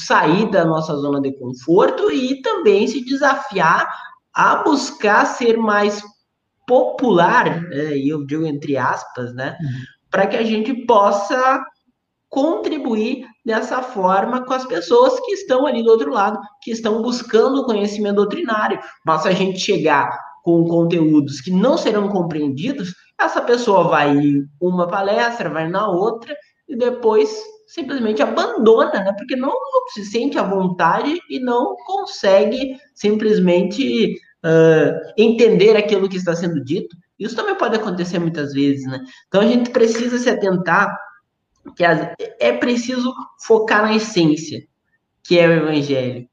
sair 0.06 0.48
da 0.48 0.64
nossa 0.64 0.94
zona 0.94 1.20
de 1.20 1.32
conforto 1.32 2.12
e 2.12 2.40
também 2.42 2.86
se 2.86 3.04
desafiar 3.04 3.92
a 4.32 4.62
buscar 4.62 5.24
ser 5.24 5.56
mais 5.56 6.00
popular, 6.64 7.60
né, 7.62 7.96
e 7.96 8.08
eu 8.08 8.24
digo 8.24 8.46
entre 8.46 8.76
aspas, 8.76 9.34
né, 9.34 9.56
uhum. 9.60 9.80
para 10.08 10.28
que 10.28 10.36
a 10.36 10.44
gente 10.44 10.86
possa 10.86 11.60
contribuir 12.28 13.24
dessa 13.44 13.82
forma 13.82 14.44
com 14.44 14.52
as 14.52 14.66
pessoas 14.66 15.18
que 15.20 15.32
estão 15.32 15.66
ali 15.66 15.82
do 15.82 15.90
outro 15.90 16.12
lado, 16.12 16.38
que 16.62 16.70
estão 16.70 17.02
buscando 17.02 17.60
o 17.60 17.64
conhecimento 17.64 18.16
doutrinário. 18.16 18.78
Mas 19.04 19.22
se 19.22 19.28
a 19.28 19.32
gente 19.32 19.58
chegar 19.58 20.08
com 20.42 20.64
conteúdos 20.64 21.40
que 21.40 21.50
não 21.50 21.76
serão 21.76 22.08
compreendidos, 22.08 22.94
essa 23.20 23.40
pessoa 23.40 23.84
vai 23.84 24.16
em 24.16 24.44
uma 24.60 24.86
palestra, 24.86 25.50
vai 25.50 25.68
na 25.68 25.88
outra 25.88 26.34
e 26.68 26.76
depois 26.76 27.42
simplesmente 27.66 28.22
abandona, 28.22 29.04
né? 29.04 29.12
Porque 29.16 29.36
não, 29.36 29.52
se 29.92 30.04
sente 30.04 30.38
à 30.38 30.42
vontade 30.42 31.18
e 31.28 31.38
não 31.38 31.76
consegue 31.86 32.76
simplesmente 32.94 34.14
uh, 34.44 35.12
entender 35.16 35.76
aquilo 35.76 36.08
que 36.08 36.16
está 36.16 36.34
sendo 36.34 36.62
dito. 36.64 36.96
Isso 37.18 37.34
também 37.34 37.56
pode 37.56 37.76
acontecer 37.76 38.18
muitas 38.18 38.52
vezes, 38.52 38.86
né? 38.86 39.00
Então 39.26 39.40
a 39.40 39.46
gente 39.46 39.70
precisa 39.70 40.18
se 40.18 40.30
atentar 40.30 40.96
que 41.74 41.84
é 41.84 42.52
preciso 42.52 43.12
focar 43.40 43.82
na 43.82 43.94
essência, 43.94 44.66
que 45.22 45.38
é 45.38 45.48
o 45.48 45.52
evangelho, 45.52 46.28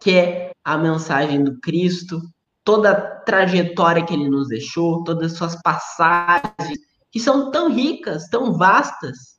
que 0.00 0.12
é 0.12 0.52
a 0.64 0.76
mensagem 0.76 1.42
do 1.42 1.58
Cristo, 1.60 2.20
toda 2.64 2.90
a 2.90 3.00
trajetória 3.20 4.04
que 4.04 4.14
ele 4.14 4.28
nos 4.28 4.48
deixou, 4.48 5.04
todas 5.04 5.32
as 5.32 5.38
suas 5.38 5.60
passagens, 5.62 6.78
que 7.10 7.20
são 7.20 7.50
tão 7.50 7.70
ricas, 7.70 8.28
tão 8.28 8.52
vastas, 8.52 9.36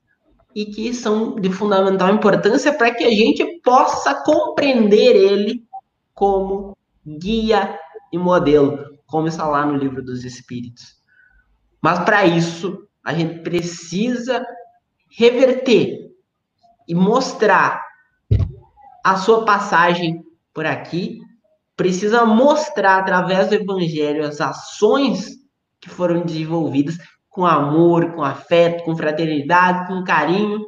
e 0.57 0.65
que 0.65 0.91
são 0.91 1.35
de 1.35 1.51
fundamental 1.51 2.11
importância 2.11 2.73
para 2.73 2.91
que 2.91 3.03
a 3.03 3.11
gente 3.11 3.61
possa 3.61 4.23
compreender 4.23 5.15
ele 5.15 5.63
como 6.15 6.75
guia 7.05 7.77
e 8.11 8.17
modelo, 8.17 8.97
como 9.05 9.27
está 9.27 9.47
lá 9.47 9.63
no 9.63 9.75
livro 9.77 10.03
dos 10.03 10.25
Espíritos. 10.25 10.95
Mas 11.79 11.99
para 11.99 12.25
isso, 12.25 12.87
a 13.03 13.13
gente 13.13 13.41
precisa 13.41 14.43
reverter 15.09 16.11
e 16.87 16.95
mostrar 16.95 17.83
a 19.03 19.15
sua 19.17 19.45
passagem 19.45 20.23
por 20.53 20.65
aqui, 20.65 21.19
precisa 21.75 22.25
mostrar 22.25 22.99
através 22.99 23.47
do 23.47 23.55
evangelho 23.55 24.25
as 24.25 24.41
ações 24.41 25.37
que 25.79 25.89
foram 25.89 26.25
desenvolvidas 26.25 26.97
com 27.29 27.45
amor, 27.45 28.13
com 28.13 28.23
afeto, 28.23 28.83
com 28.83 28.97
fraternidade, 28.97 29.87
com 29.87 30.03
carinho, 30.03 30.65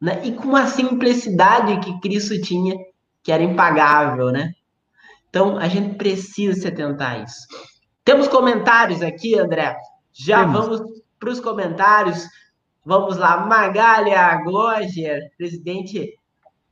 né? 0.00 0.20
E 0.24 0.32
com 0.32 0.56
a 0.56 0.66
simplicidade 0.66 1.78
que 1.80 2.00
Cristo 2.00 2.40
tinha, 2.40 2.74
que 3.22 3.30
era 3.30 3.42
impagável, 3.42 4.30
né? 4.30 4.52
Então, 5.28 5.58
a 5.58 5.68
gente 5.68 5.96
precisa 5.96 6.58
se 6.58 6.66
atentar 6.66 7.12
a 7.12 7.18
isso. 7.18 7.46
Temos 8.02 8.26
comentários 8.28 9.02
aqui, 9.02 9.38
André. 9.38 9.76
Já 10.12 10.40
Temos. 10.40 10.66
vamos 10.66 11.02
para 11.18 11.30
os 11.30 11.40
comentários. 11.40 12.26
Vamos 12.86 13.16
lá, 13.16 13.44
Magália 13.44 14.44
Gloger, 14.44 15.20
presidente 15.36 16.08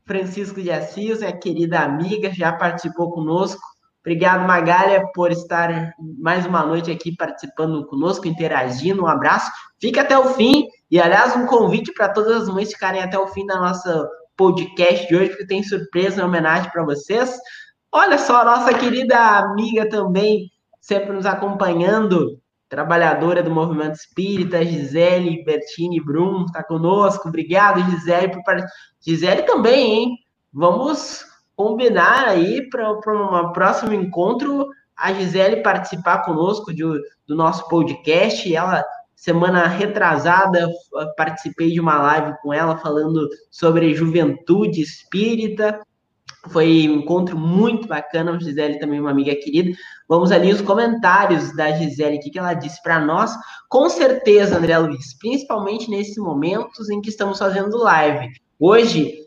Francisco 0.06 0.62
de 0.62 0.70
Assis, 0.70 1.22
é 1.22 1.32
querida 1.32 1.80
amiga, 1.80 2.32
já 2.32 2.52
participou 2.52 3.10
conosco. 3.10 3.60
Obrigado, 3.98 4.46
Magália, 4.46 5.02
por 5.12 5.32
estar 5.32 5.92
mais 6.20 6.46
uma 6.46 6.64
noite 6.64 6.88
aqui 6.88 7.16
participando 7.16 7.84
conosco, 7.86 8.28
interagindo. 8.28 9.02
Um 9.02 9.08
abraço. 9.08 9.50
Fica 9.80 10.02
até 10.02 10.16
o 10.16 10.34
fim. 10.34 10.68
E, 10.88 11.00
aliás, 11.00 11.34
um 11.34 11.46
convite 11.46 11.92
para 11.92 12.08
todas 12.08 12.42
as 12.42 12.48
mães 12.48 12.70
ficarem 12.70 13.02
até 13.02 13.18
o 13.18 13.26
fim 13.26 13.44
da 13.44 13.56
nossa 13.56 14.08
podcast 14.36 15.08
de 15.08 15.16
hoje, 15.16 15.30
porque 15.30 15.48
tem 15.48 15.64
surpresa 15.64 16.20
em 16.20 16.24
homenagem 16.24 16.70
para 16.70 16.84
vocês. 16.84 17.36
Olha 17.90 18.18
só, 18.18 18.44
nossa 18.44 18.72
querida 18.72 19.18
amiga 19.18 19.88
também, 19.88 20.48
sempre 20.80 21.12
nos 21.12 21.26
acompanhando, 21.26 22.38
trabalhadora 22.74 23.40
do 23.40 23.52
movimento 23.52 23.94
espírita, 23.94 24.64
Gisele 24.64 25.44
Bertini 25.44 26.00
Brum, 26.04 26.44
está 26.44 26.60
conosco. 26.60 27.28
Obrigado, 27.28 27.80
Gisele, 27.88 28.32
por 28.32 28.42
Gisele 29.00 29.42
também, 29.42 29.92
hein? 29.92 30.16
Vamos 30.52 31.24
combinar 31.54 32.26
aí 32.26 32.68
para 32.68 32.90
um 32.90 33.52
próximo 33.52 33.94
encontro 33.94 34.66
a 34.96 35.12
Gisele 35.12 35.62
participar 35.62 36.24
conosco 36.24 36.74
de, 36.74 36.82
do 37.28 37.36
nosso 37.36 37.68
podcast. 37.68 38.52
Ela, 38.52 38.84
semana 39.14 39.68
retrasada, 39.68 40.68
participei 41.16 41.70
de 41.70 41.78
uma 41.78 42.02
live 42.02 42.34
com 42.42 42.52
ela 42.52 42.76
falando 42.78 43.28
sobre 43.52 43.94
juventude 43.94 44.80
espírita. 44.80 45.80
Foi 46.48 46.88
um 46.88 46.96
encontro 46.96 47.38
muito 47.38 47.88
bacana. 47.88 48.38
Gisele 48.38 48.78
também 48.78 49.00
uma 49.00 49.10
amiga 49.10 49.34
querida. 49.34 49.76
Vamos 50.08 50.30
ali 50.30 50.52
os 50.52 50.60
comentários 50.60 51.54
da 51.56 51.70
Gisele, 51.72 52.18
o 52.18 52.20
que 52.20 52.38
ela 52.38 52.54
disse 52.54 52.82
para 52.82 53.00
nós. 53.00 53.34
Com 53.68 53.88
certeza, 53.88 54.58
André 54.58 54.76
Luiz, 54.78 55.16
principalmente 55.18 55.90
nesses 55.90 56.16
momentos 56.16 56.90
em 56.90 57.00
que 57.00 57.08
estamos 57.08 57.38
fazendo 57.38 57.78
live. 57.78 58.28
Hoje, 58.58 59.24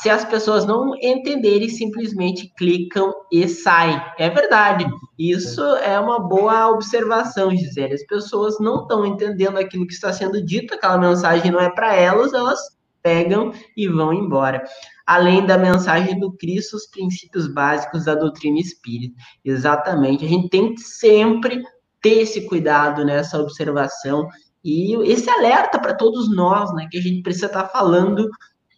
se 0.00 0.10
as 0.10 0.24
pessoas 0.24 0.66
não 0.66 0.94
entenderem, 1.00 1.68
simplesmente 1.68 2.52
clicam 2.56 3.12
e 3.30 3.48
saem. 3.48 4.00
É 4.18 4.28
verdade. 4.28 4.86
Isso 5.18 5.62
é 5.76 5.98
uma 5.98 6.18
boa 6.18 6.68
observação, 6.70 7.54
Gisele. 7.54 7.94
As 7.94 8.06
pessoas 8.06 8.58
não 8.58 8.82
estão 8.82 9.06
entendendo 9.06 9.58
aquilo 9.58 9.86
que 9.86 9.92
está 9.92 10.12
sendo 10.12 10.44
dito, 10.44 10.74
aquela 10.74 10.98
mensagem 10.98 11.50
não 11.50 11.60
é 11.60 11.70
para 11.70 11.94
elas, 11.94 12.32
elas 12.32 12.58
pegam 13.02 13.52
e 13.76 13.88
vão 13.88 14.12
embora 14.12 14.62
além 15.10 15.44
da 15.44 15.58
mensagem 15.58 16.20
do 16.20 16.30
Cristo, 16.36 16.76
os 16.76 16.86
princípios 16.86 17.52
básicos 17.52 18.04
da 18.04 18.14
doutrina 18.14 18.60
espírita. 18.60 19.16
Exatamente. 19.44 20.24
A 20.24 20.28
gente 20.28 20.48
tem 20.48 20.72
que 20.72 20.82
sempre 20.82 21.64
ter 22.00 22.20
esse 22.20 22.46
cuidado 22.46 23.04
nessa 23.04 23.40
observação 23.40 24.28
e 24.64 24.94
esse 25.10 25.28
alerta 25.28 25.80
para 25.80 25.94
todos 25.94 26.32
nós, 26.32 26.72
né, 26.74 26.86
que 26.88 26.96
a 26.96 27.02
gente 27.02 27.22
precisa 27.22 27.46
estar 27.46 27.64
tá 27.64 27.68
falando 27.68 28.28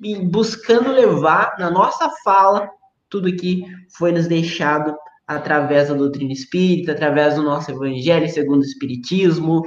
e 0.02 0.16
buscando 0.24 0.90
levar 0.90 1.54
na 1.58 1.70
nossa 1.70 2.08
fala 2.24 2.66
tudo 3.10 3.36
que 3.36 3.66
foi 3.94 4.10
nos 4.10 4.26
deixado 4.26 4.96
através 5.26 5.88
da 5.88 5.94
doutrina 5.94 6.32
espírita, 6.32 6.92
através 6.92 7.34
do 7.34 7.42
nosso 7.42 7.70
evangelho 7.70 8.28
segundo 8.28 8.62
o 8.62 8.64
espiritismo, 8.64 9.62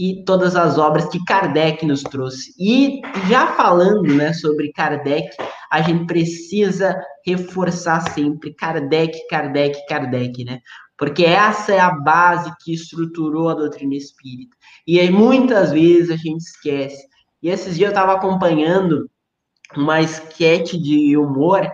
e 0.00 0.24
todas 0.24 0.56
as 0.56 0.78
obras 0.78 1.10
que 1.10 1.22
Kardec 1.26 1.84
nos 1.84 2.02
trouxe. 2.02 2.54
E 2.58 3.02
já 3.28 3.48
falando 3.48 4.14
né, 4.14 4.32
sobre 4.32 4.72
Kardec, 4.72 5.28
a 5.70 5.82
gente 5.82 6.06
precisa 6.06 6.98
reforçar 7.26 8.00
sempre 8.08 8.54
Kardec, 8.54 9.28
Kardec, 9.28 9.78
Kardec, 9.86 10.42
né? 10.42 10.60
Porque 10.96 11.22
essa 11.22 11.74
é 11.74 11.78
a 11.78 11.90
base 11.90 12.50
que 12.64 12.72
estruturou 12.72 13.50
a 13.50 13.54
doutrina 13.54 13.94
espírita. 13.94 14.56
E 14.86 14.98
aí, 14.98 15.10
muitas 15.10 15.70
vezes 15.70 16.10
a 16.10 16.16
gente 16.16 16.40
esquece. 16.40 17.06
E 17.42 17.50
esses 17.50 17.76
dias 17.76 17.90
eu 17.90 17.94
estava 17.94 18.14
acompanhando 18.14 19.06
uma 19.76 20.00
esquete 20.00 20.78
de 20.80 21.14
humor 21.14 21.70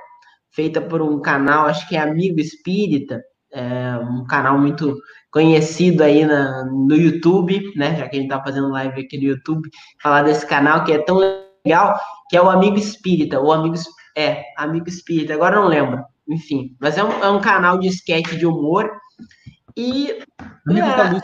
feita 0.51 0.81
por 0.81 1.01
um 1.01 1.21
canal, 1.21 1.67
acho 1.67 1.89
que 1.89 1.95
é 1.95 2.01
Amigo 2.01 2.41
Espírita, 2.41 3.23
é 3.57 3.97
um 3.99 4.25
canal 4.25 4.59
muito 4.59 5.01
conhecido 5.31 6.03
aí 6.03 6.27
na, 6.27 6.67
no 6.67 6.95
YouTube, 6.95 7.73
né? 7.75 7.97
Já 7.97 8.07
que 8.07 8.17
a 8.17 8.21
gente 8.21 8.29
tá 8.29 8.43
fazendo 8.43 8.69
live 8.69 9.01
aqui 9.01 9.17
no 9.17 9.25
YouTube, 9.25 9.71
falar 10.03 10.23
desse 10.23 10.47
canal 10.47 10.85
que 10.85 10.93
é 10.93 10.99
tão 10.99 11.17
legal, 11.17 11.99
que 12.29 12.37
é 12.37 12.43
o 12.43 12.51
Amigo 12.51 12.77
Espírita, 12.77 13.41
o 13.41 13.51
Amigo 13.51 13.75
é, 14.15 14.43
Amigo 14.59 14.89
Espírita, 14.89 15.33
agora 15.33 15.57
não 15.57 15.69
lembro, 15.69 16.05
enfim, 16.29 16.77
mas 16.79 16.99
é 16.99 17.05
um, 17.05 17.13
é 17.25 17.31
um 17.31 17.41
canal 17.41 17.79
de 17.79 17.89
sketch 17.89 18.35
de 18.35 18.47
humor 18.47 18.91
e 19.75 20.19
Amigos 20.69 20.91
é, 20.91 20.97
da 20.97 21.11
Luz. 21.11 21.23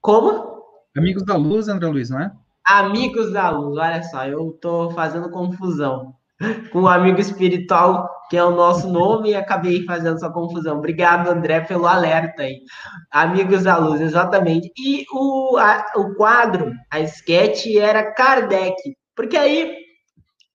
Como? 0.00 0.62
Amigos 0.96 1.24
da 1.24 1.36
Luz, 1.36 1.68
André 1.68 1.88
Luiz, 1.88 2.08
não 2.08 2.20
é? 2.20 2.32
Amigos 2.64 3.32
da 3.32 3.50
Luz, 3.50 3.76
olha 3.76 4.02
só, 4.04 4.24
eu 4.26 4.52
tô 4.60 4.90
fazendo 4.92 5.30
confusão 5.30 6.14
com 6.72 6.82
o 6.82 6.88
amigo 6.88 7.20
espiritual, 7.20 8.08
que 8.32 8.36
é 8.38 8.42
o 8.42 8.56
nosso 8.56 8.90
nome, 8.90 9.28
e 9.28 9.34
acabei 9.34 9.84
fazendo 9.84 10.16
essa 10.16 10.30
confusão. 10.30 10.78
Obrigado, 10.78 11.28
André, 11.28 11.60
pelo 11.60 11.86
alerta 11.86 12.44
aí. 12.44 12.60
Amigos 13.10 13.64
da 13.64 13.76
Luz, 13.76 14.00
exatamente. 14.00 14.72
E 14.74 15.04
o, 15.12 15.58
a, 15.58 15.84
o 15.96 16.14
quadro, 16.14 16.72
a 16.90 16.98
sketch, 17.00 17.66
era 17.66 18.10
Kardec, 18.14 18.74
porque 19.14 19.36
aí 19.36 19.76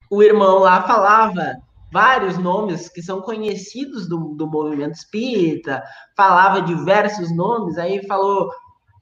o 0.09 0.23
irmão 0.23 0.57
lá 0.57 0.81
falava 0.87 1.53
vários 1.93 2.35
nomes 2.39 2.89
que 2.89 3.03
são 3.03 3.21
conhecidos 3.21 4.09
do, 4.09 4.33
do 4.33 4.49
movimento 4.49 4.95
espírita, 4.95 5.83
falava 6.15 6.63
diversos 6.63 7.31
nomes, 7.35 7.77
aí 7.77 8.03
falou 8.07 8.49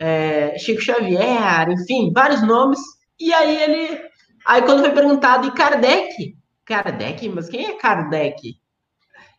é, 0.02 0.60
Chico 0.60 0.82
Xavier, 0.82 1.70
enfim, 1.70 2.12
vários 2.14 2.42
nomes, 2.42 2.82
e 3.18 3.34
aí 3.34 3.56
ele 3.56 4.02
Aí 4.46 4.62
quando 4.64 4.82
foi 4.82 4.92
perguntado, 4.92 5.48
e 5.48 5.52
Kardec? 5.52 6.36
Kardec? 6.66 7.30
Mas 7.30 7.48
quem 7.48 7.68
é 7.68 7.78
Kardec? 7.78 8.65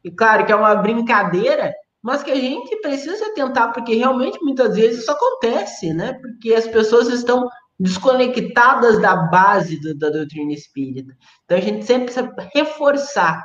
E 0.07 0.11
claro 0.13 0.47
que 0.47 0.53
é 0.53 0.57
uma 0.57 0.77
brincadeira, 0.77 1.75
mas 2.01 2.23
que 2.23 2.31
a 2.31 2.37
gente 2.37 2.77
precisa 2.77 3.35
tentar, 3.35 3.73
porque 3.73 3.97
realmente 3.97 4.39
muitas 4.41 4.77
vezes 4.77 5.01
isso 5.01 5.11
acontece, 5.11 5.93
né? 5.93 6.13
Porque 6.13 6.55
as 6.55 6.65
pessoas 6.65 7.09
estão 7.09 7.49
desconectadas 7.77 9.03
da 9.03 9.17
base 9.17 9.81
do, 9.81 9.99
da 9.99 10.09
doutrina 10.09 10.53
espírita. 10.53 11.13
Então 11.45 11.59
a 11.59 11.61
gente 11.61 11.85
sempre 11.85 12.05
precisa 12.05 12.33
reforçar. 12.55 13.45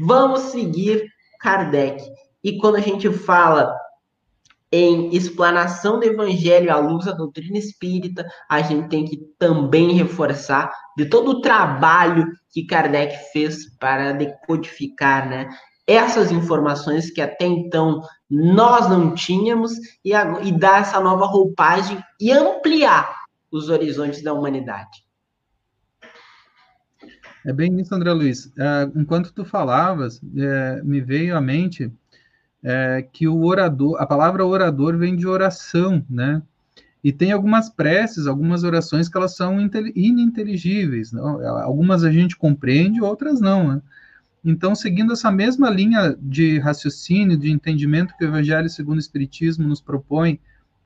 Vamos 0.00 0.40
seguir 0.40 1.06
Kardec. 1.38 2.02
E 2.42 2.58
quando 2.58 2.76
a 2.76 2.80
gente 2.80 3.08
fala 3.08 3.72
em 4.72 5.14
explanação 5.14 6.00
do 6.00 6.06
evangelho 6.06 6.72
à 6.72 6.78
luz 6.78 7.04
da 7.04 7.12
doutrina 7.12 7.58
espírita, 7.58 8.26
a 8.50 8.60
gente 8.60 8.88
tem 8.88 9.04
que 9.04 9.18
também 9.38 9.92
reforçar 9.92 10.68
de 10.96 11.06
todo 11.06 11.30
o 11.30 11.40
trabalho 11.40 12.26
que 12.50 12.66
Kardec 12.66 13.30
fez 13.32 13.72
para 13.78 14.10
decodificar, 14.10 15.28
né? 15.28 15.48
Essas 15.86 16.30
informações 16.30 17.10
que 17.10 17.20
até 17.20 17.46
então 17.46 18.02
nós 18.30 18.88
não 18.88 19.14
tínhamos 19.14 19.72
e, 20.04 20.12
e 20.12 20.52
dar 20.52 20.82
essa 20.82 21.00
nova 21.00 21.26
roupagem 21.26 22.02
e 22.20 22.30
ampliar 22.32 23.22
os 23.50 23.68
horizontes 23.68 24.22
da 24.22 24.32
humanidade. 24.32 25.04
É 27.44 27.52
bem 27.52 27.80
isso, 27.80 27.94
André 27.94 28.12
Luiz. 28.12 28.52
É, 28.56 28.90
enquanto 28.94 29.32
tu 29.32 29.44
falavas, 29.44 30.20
é, 30.36 30.80
me 30.84 31.00
veio 31.00 31.36
à 31.36 31.40
mente 31.40 31.92
é, 32.62 33.02
que 33.12 33.26
o 33.26 33.44
orador, 33.44 34.00
a 34.00 34.06
palavra 34.06 34.46
orador 34.46 34.96
vem 34.96 35.16
de 35.16 35.26
oração, 35.26 36.04
né? 36.08 36.40
E 37.02 37.12
tem 37.12 37.32
algumas 37.32 37.68
preces, 37.68 38.28
algumas 38.28 38.62
orações 38.62 39.08
que 39.08 39.16
elas 39.16 39.34
são 39.34 39.58
ininteligíveis. 39.60 41.10
Não? 41.10 41.44
Algumas 41.58 42.04
a 42.04 42.12
gente 42.12 42.36
compreende, 42.36 43.02
outras 43.02 43.40
não. 43.40 43.74
Né? 43.74 43.82
Então, 44.44 44.74
seguindo 44.74 45.12
essa 45.12 45.30
mesma 45.30 45.70
linha 45.70 46.16
de 46.20 46.58
raciocínio, 46.58 47.36
de 47.36 47.50
entendimento 47.50 48.16
que 48.16 48.24
o 48.24 48.28
Evangelho 48.28 48.68
segundo 48.68 48.96
o 48.96 49.00
Espiritismo 49.00 49.68
nos 49.68 49.80
propõe, 49.80 50.40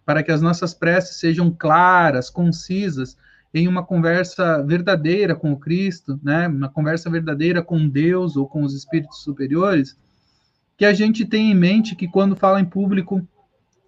para 0.04 0.22
que 0.22 0.30
as 0.30 0.42
nossas 0.42 0.74
preces 0.74 1.16
sejam 1.16 1.50
claras, 1.50 2.28
concisas, 2.28 3.16
em 3.54 3.66
uma 3.66 3.82
conversa 3.82 4.62
verdadeira 4.62 5.34
com 5.34 5.52
o 5.52 5.58
Cristo, 5.58 6.20
né? 6.22 6.46
uma 6.46 6.68
conversa 6.68 7.08
verdadeira 7.08 7.62
com 7.62 7.88
Deus 7.88 8.36
ou 8.36 8.46
com 8.46 8.62
os 8.62 8.74
espíritos 8.74 9.22
superiores, 9.22 9.96
que 10.76 10.84
a 10.84 10.92
gente 10.92 11.24
tem 11.24 11.50
em 11.50 11.54
mente 11.54 11.96
que 11.96 12.06
quando 12.06 12.36
fala 12.36 12.60
em 12.60 12.64
público 12.64 13.26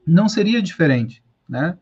não 0.06 0.26
seria 0.26 0.62
diferente, 0.62 1.22
né? 1.46 1.76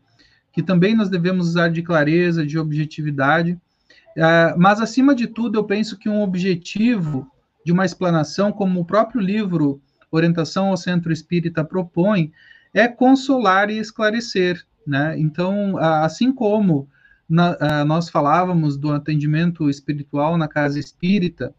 Que 0.51 0.61
também 0.61 0.95
nós 0.95 1.07
devemos 1.07 1.47
usar 1.47 1.69
de 1.69 1.81
clareza, 1.81 2.45
de 2.45 2.59
objetividade, 2.59 3.53
uh, 3.53 4.57
mas 4.57 4.81
acima 4.81 5.15
de 5.15 5.27
tudo 5.27 5.57
eu 5.57 5.63
penso 5.63 5.97
que 5.97 6.09
um 6.09 6.21
objetivo 6.21 7.31
de 7.67 7.73
uma 7.73 7.83
explanação, 7.83 8.49
como 8.49 8.79
o 8.79 8.85
próprio 8.85 9.19
livro 9.19 9.81
Orientação 10.09 10.67
ao 10.67 10.77
Centro 10.77 11.11
Espírita 11.11 11.65
propõe, 11.65 12.31
é 12.73 12.87
consolar 12.87 13.69
e 13.69 13.77
esclarecer, 13.77 14.65
né? 14.85 15.19
Então, 15.19 15.77
assim 15.77 16.31
como 16.31 16.87
na, 17.27 17.83
nós 17.83 18.07
falávamos 18.09 18.77
do 18.77 18.89
atendimento 18.93 19.69
espiritual 19.69 20.37
na 20.37 20.47
casa 20.47 20.79
espírita, 20.79 21.53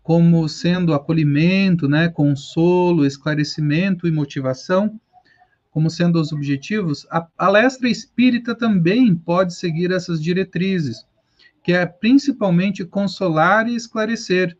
como 0.00 0.48
sendo 0.48 0.94
acolhimento, 0.94 1.88
né, 1.88 2.08
consolo, 2.08 3.04
esclarecimento 3.04 4.06
e 4.06 4.12
motivação, 4.12 5.00
como 5.72 5.90
sendo 5.90 6.20
os 6.20 6.30
objetivos, 6.30 7.04
a 7.10 7.20
palestra 7.20 7.88
espírita 7.88 8.54
também 8.54 9.12
pode 9.12 9.54
seguir 9.54 9.90
essas 9.90 10.22
diretrizes, 10.22 11.04
que 11.64 11.72
é 11.72 11.84
principalmente 11.84 12.84
consolar 12.84 13.68
e 13.68 13.74
esclarecer, 13.74 14.56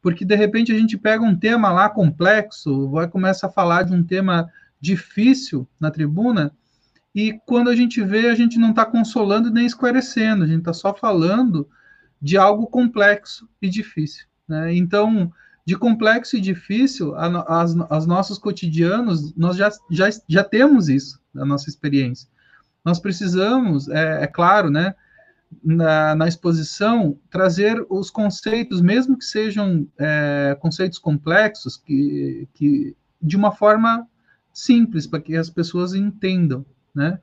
porque 0.00 0.24
de 0.24 0.34
repente 0.34 0.72
a 0.72 0.78
gente 0.78 0.96
pega 0.96 1.24
um 1.24 1.36
tema 1.36 1.70
lá 1.70 1.88
complexo, 1.88 2.90
vai 2.90 3.08
começar 3.08 3.48
a 3.48 3.52
falar 3.52 3.82
de 3.82 3.92
um 3.92 4.02
tema 4.02 4.50
difícil 4.80 5.68
na 5.80 5.90
tribuna, 5.90 6.52
e 7.14 7.32
quando 7.46 7.68
a 7.68 7.74
gente 7.74 8.02
vê, 8.02 8.28
a 8.28 8.34
gente 8.34 8.58
não 8.58 8.70
está 8.70 8.84
consolando 8.86 9.50
nem 9.50 9.66
esclarecendo, 9.66 10.44
a 10.44 10.46
gente 10.46 10.60
está 10.60 10.72
só 10.72 10.94
falando 10.94 11.68
de 12.20 12.36
algo 12.36 12.66
complexo 12.66 13.48
e 13.60 13.68
difícil. 13.68 14.26
Né? 14.46 14.74
Então, 14.76 15.32
de 15.64 15.76
complexo 15.76 16.36
e 16.36 16.40
difícil, 16.40 17.14
as 17.16 18.06
nossos 18.06 18.38
cotidianos, 18.38 19.34
nós 19.34 19.56
já, 19.56 19.70
já, 19.90 20.08
já 20.28 20.44
temos 20.44 20.88
isso 20.88 21.20
na 21.34 21.44
nossa 21.44 21.68
experiência. 21.68 22.28
Nós 22.84 22.98
precisamos, 22.98 23.88
é, 23.88 24.24
é 24.24 24.26
claro, 24.26 24.70
né, 24.70 24.94
na, 25.62 26.14
na, 26.14 26.28
exposição, 26.28 27.18
trazer 27.30 27.84
os 27.88 28.10
conceitos, 28.10 28.80
mesmo 28.80 29.16
que 29.16 29.24
sejam 29.24 29.86
é, 29.98 30.56
conceitos 30.60 30.98
complexos, 30.98 31.76
que, 31.76 32.48
que 32.54 32.96
de 33.20 33.36
uma 33.36 33.50
forma 33.50 34.06
simples, 34.52 35.06
para 35.06 35.20
que 35.20 35.36
as 35.36 35.48
pessoas 35.48 35.94
entendam, 35.94 36.64
né? 36.94 37.18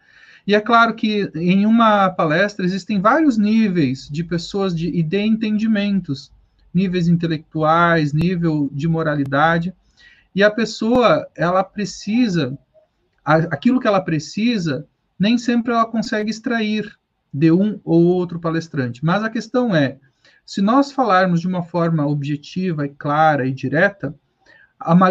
E 0.48 0.54
é 0.54 0.62
claro 0.62 0.94
que 0.94 1.32
em 1.34 1.66
uma 1.66 2.10
palestra 2.10 2.66
existem 2.66 3.02
vários 3.02 3.36
níveis 3.36 4.08
de 4.12 4.24
pessoas 4.24 4.76
de, 4.76 4.90
e 4.90 5.02
de 5.02 5.20
entendimentos 5.20 6.32
níveis 6.72 7.08
intelectuais, 7.08 8.14
nível 8.14 8.70
de 8.72 8.88
moralidade, 8.88 9.74
e 10.36 10.44
a 10.44 10.52
pessoa, 10.52 11.28
ela 11.36 11.64
precisa, 11.64 12.58
aquilo 13.24 13.80
que 13.80 13.88
ela 13.88 14.02
precisa, 14.02 14.86
nem 15.18 15.38
sempre 15.38 15.72
ela 15.72 15.86
consegue 15.86 16.30
extrair 16.30 16.94
de 17.36 17.52
um 17.52 17.82
ou 17.84 18.02
outro 18.06 18.40
palestrante. 18.40 19.04
Mas 19.04 19.22
a 19.22 19.30
questão 19.30 19.76
é, 19.76 19.98
se 20.46 20.62
nós 20.62 20.94
falarmos 20.94 21.42
de 21.42 21.48
uma 21.48 21.64
forma 21.64 22.08
objetiva 22.08 22.86
e 22.86 22.90
clara 22.90 23.46
e 23.46 23.52
direta, 23.52 24.16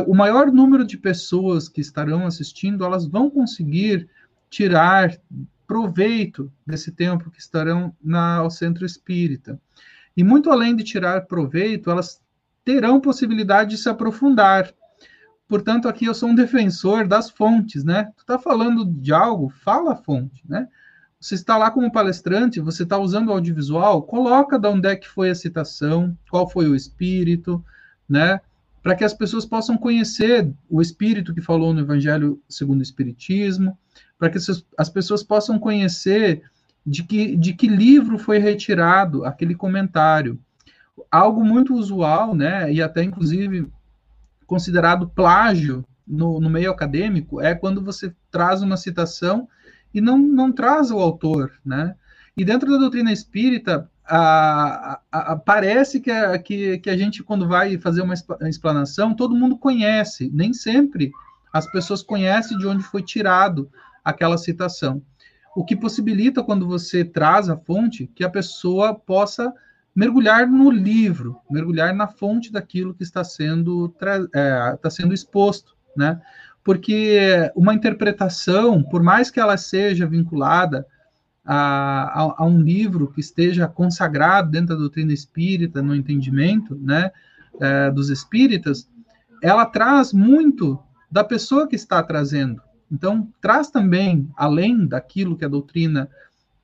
o 0.06 0.14
maior 0.14 0.50
número 0.50 0.86
de 0.86 0.96
pessoas 0.96 1.68
que 1.68 1.82
estarão 1.82 2.26
assistindo, 2.26 2.82
elas 2.82 3.06
vão 3.06 3.28
conseguir 3.28 4.08
tirar 4.48 5.14
proveito 5.66 6.50
desse 6.66 6.92
tempo 6.92 7.30
que 7.30 7.40
estarão 7.40 7.94
na, 8.02 8.36
ao 8.36 8.50
centro 8.50 8.86
espírita. 8.86 9.60
E 10.16 10.24
muito 10.24 10.50
além 10.50 10.74
de 10.74 10.82
tirar 10.82 11.26
proveito, 11.26 11.90
elas 11.90 12.22
terão 12.64 13.00
possibilidade 13.00 13.70
de 13.70 13.78
se 13.78 13.88
aprofundar. 13.88 14.72
Portanto, 15.46 15.88
aqui 15.88 16.06
eu 16.06 16.14
sou 16.14 16.30
um 16.30 16.34
defensor 16.34 17.06
das 17.06 17.28
fontes, 17.28 17.84
né? 17.84 18.04
Tu 18.16 18.20
está 18.20 18.38
falando 18.38 18.86
de 18.86 19.12
algo, 19.12 19.50
fala 19.50 19.92
a 19.92 19.96
fonte, 19.96 20.42
né? 20.48 20.68
Você 21.24 21.36
está 21.36 21.56
lá 21.56 21.70
como 21.70 21.90
palestrante, 21.90 22.60
você 22.60 22.82
está 22.82 22.98
usando 22.98 23.28
o 23.30 23.32
audiovisual, 23.32 24.02
coloca 24.02 24.58
de 24.58 24.68
onde 24.68 24.86
é 24.86 24.94
que 24.94 25.08
foi 25.08 25.30
a 25.30 25.34
citação, 25.34 26.14
qual 26.30 26.46
foi 26.46 26.68
o 26.68 26.76
espírito, 26.76 27.64
né? 28.06 28.42
Para 28.82 28.94
que 28.94 29.04
as 29.04 29.14
pessoas 29.14 29.46
possam 29.46 29.78
conhecer 29.78 30.52
o 30.68 30.82
espírito 30.82 31.32
que 31.32 31.40
falou 31.40 31.72
no 31.72 31.80
Evangelho 31.80 32.38
segundo 32.46 32.80
o 32.80 32.82
Espiritismo, 32.82 33.78
para 34.18 34.28
que 34.28 34.36
as 34.76 34.90
pessoas 34.90 35.22
possam 35.22 35.58
conhecer 35.58 36.42
de 36.84 37.02
que, 37.02 37.34
de 37.36 37.54
que 37.54 37.68
livro 37.68 38.18
foi 38.18 38.36
retirado 38.36 39.24
aquele 39.24 39.54
comentário. 39.54 40.38
Algo 41.10 41.42
muito 41.42 41.74
usual, 41.74 42.34
né, 42.34 42.70
e 42.70 42.82
até 42.82 43.02
inclusive 43.02 43.66
considerado 44.46 45.08
plágio 45.08 45.86
no, 46.06 46.38
no 46.38 46.50
meio 46.50 46.70
acadêmico, 46.70 47.40
é 47.40 47.54
quando 47.54 47.80
você 47.80 48.14
traz 48.30 48.60
uma 48.60 48.76
citação 48.76 49.48
e 49.94 50.00
não, 50.00 50.18
não 50.18 50.52
traz 50.52 50.90
o 50.90 50.98
autor, 50.98 51.52
né? 51.64 51.94
E 52.36 52.44
dentro 52.44 52.70
da 52.70 52.78
doutrina 52.78 53.12
espírita, 53.12 53.88
a, 54.04 55.00
a, 55.10 55.32
a, 55.32 55.36
parece 55.36 56.00
que 56.00 56.10
a, 56.10 56.36
que, 56.38 56.78
que 56.78 56.90
a 56.90 56.96
gente, 56.96 57.22
quando 57.22 57.46
vai 57.46 57.78
fazer 57.78 58.02
uma 58.02 58.14
explanação, 58.42 59.14
todo 59.14 59.36
mundo 59.36 59.56
conhece, 59.56 60.30
nem 60.34 60.52
sempre 60.52 61.12
as 61.52 61.70
pessoas 61.70 62.02
conhecem 62.02 62.58
de 62.58 62.66
onde 62.66 62.82
foi 62.82 63.02
tirado 63.02 63.70
aquela 64.04 64.36
citação 64.36 65.00
o 65.54 65.64
que 65.64 65.76
possibilita, 65.76 66.42
quando 66.42 66.66
você 66.66 67.04
traz 67.04 67.48
a 67.48 67.56
fonte, 67.56 68.08
que 68.08 68.24
a 68.24 68.30
pessoa 68.30 68.94
possa 68.94 69.52
mergulhar 69.94 70.48
no 70.48 70.70
livro, 70.70 71.36
mergulhar 71.48 71.94
na 71.94 72.08
fonte 72.08 72.50
daquilo 72.50 72.94
que 72.94 73.04
está 73.04 73.22
sendo, 73.22 73.94
é, 74.34 74.74
está 74.74 74.90
sendo 74.90 75.14
exposto, 75.14 75.76
né? 75.96 76.20
Porque 76.64 77.52
uma 77.54 77.74
interpretação, 77.74 78.82
por 78.82 79.02
mais 79.02 79.30
que 79.30 79.38
ela 79.38 79.56
seja 79.58 80.06
vinculada 80.06 80.86
a, 81.44 82.22
a, 82.22 82.34
a, 82.38 82.44
um 82.46 82.60
livro 82.60 83.12
que 83.12 83.20
esteja 83.20 83.68
consagrado 83.68 84.50
dentro 84.50 84.68
da 84.68 84.80
doutrina 84.80 85.12
espírita, 85.12 85.82
no 85.82 85.94
entendimento 85.94 86.74
né, 86.76 87.12
é, 87.60 87.90
dos 87.90 88.08
espíritas, 88.08 88.88
ela 89.42 89.66
traz 89.66 90.12
muito 90.12 90.82
da 91.10 91.22
pessoa 91.22 91.68
que 91.68 91.76
está 91.76 92.02
trazendo. 92.02 92.62
Então, 92.90 93.28
traz 93.42 93.70
também, 93.70 94.30
além 94.34 94.86
daquilo 94.86 95.36
que 95.36 95.44
a 95.44 95.48
doutrina 95.48 96.08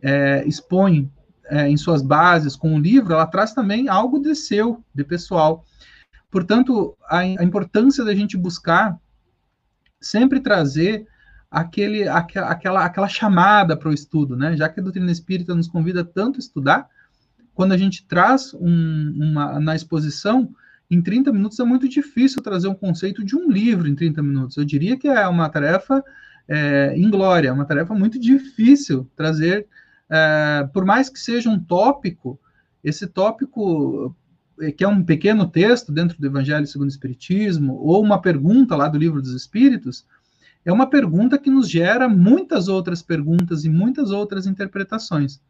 é, 0.01 0.43
expõe 0.47 1.11
é, 1.45 1.69
em 1.69 1.77
suas 1.77 2.01
bases 2.01 2.57
com 2.57 2.75
o 2.75 2.79
livro, 2.79 3.13
ela 3.13 3.27
traz 3.27 3.53
também 3.53 3.89
algo 3.89 4.19
de 4.19 4.35
seu, 4.35 4.83
de 4.95 5.05
pessoal. 5.05 5.65
Portanto, 6.31 6.97
a, 7.07 7.19
a 7.19 7.45
importância 7.45 8.03
da 8.03 8.15
gente 8.15 8.37
buscar 8.39 8.99
sempre 10.01 10.41
trazer 10.41 11.07
aquele, 11.51 12.09
aquela, 12.09 12.85
aquela 12.85 13.09
chamada 13.09 13.77
para 13.77 13.89
o 13.89 13.93
estudo, 13.93 14.37
né? 14.37 14.57
Já 14.57 14.69
que 14.69 14.81
a 14.81 14.83
doutrina 14.83 15.11
espírita 15.11 15.55
nos 15.55 15.69
convida 15.69 16.05
tanto 16.05 16.37
a 16.37 16.41
estudar, 16.41 16.89
quando 17.55 17.73
a 17.73 17.77
gente 17.77 18.07
traz 18.07 18.55
um, 18.55 19.13
uma, 19.17 19.61
na 19.61 19.75
exposição, 19.75 20.55
em 20.91 21.03
30 21.03 21.33
minutos 21.33 21.59
é 21.61 21.65
muito 21.65 21.89
difícil 21.89 22.43
trazer 22.43 22.69
um 22.69 22.75
conceito 22.75 23.25
de 23.25 23.37
um 23.37 23.51
livro 23.51 23.87
em 23.87 23.95
30 23.95 24.23
minutos. 24.23 24.57
Eu 24.57 24.65
diria 24.65 24.97
que 24.97 25.09
é 25.09 25.27
uma 25.29 25.49
tarefa 25.49 26.03
é, 26.49 26.95
inglória, 26.97 27.49
é 27.49 27.53
uma 27.53 27.65
tarefa 27.65 27.95
muito 27.95 28.19
difícil 28.19 29.09
trazer, 29.15 29.67
é, 30.09 30.69
por 30.73 30.85
mais 30.85 31.09
que 31.09 31.21
seja 31.21 31.49
um 31.49 31.61
tópico, 31.61 32.41
esse 32.83 33.07
tópico 33.07 34.17
que 34.77 34.85
é 34.85 34.89
um 34.89 35.03
pequeno 35.03 35.47
texto 35.47 35.93
dentro 35.93 36.19
do 36.19 36.27
Evangelho 36.27 36.67
segundo 36.67 36.89
o 36.89 36.91
Espiritismo, 36.91 37.75
ou 37.75 38.03
uma 38.03 38.21
pergunta 38.21 38.77
lá 38.77 38.89
do 38.89 38.99
Livro 38.99 39.23
dos 39.23 39.33
Espíritos, 39.33 40.05
é 40.65 40.73
uma 40.73 40.89
pergunta 40.89 41.39
que 41.39 41.51
nos 41.51 41.69
gera 41.69 42.09
muitas 42.09 42.69
outras 42.69 43.03
perguntas 43.03 43.65
e 43.65 43.69
muitas 43.69 44.11
outras 44.11 44.47
interpretações. 44.47 45.41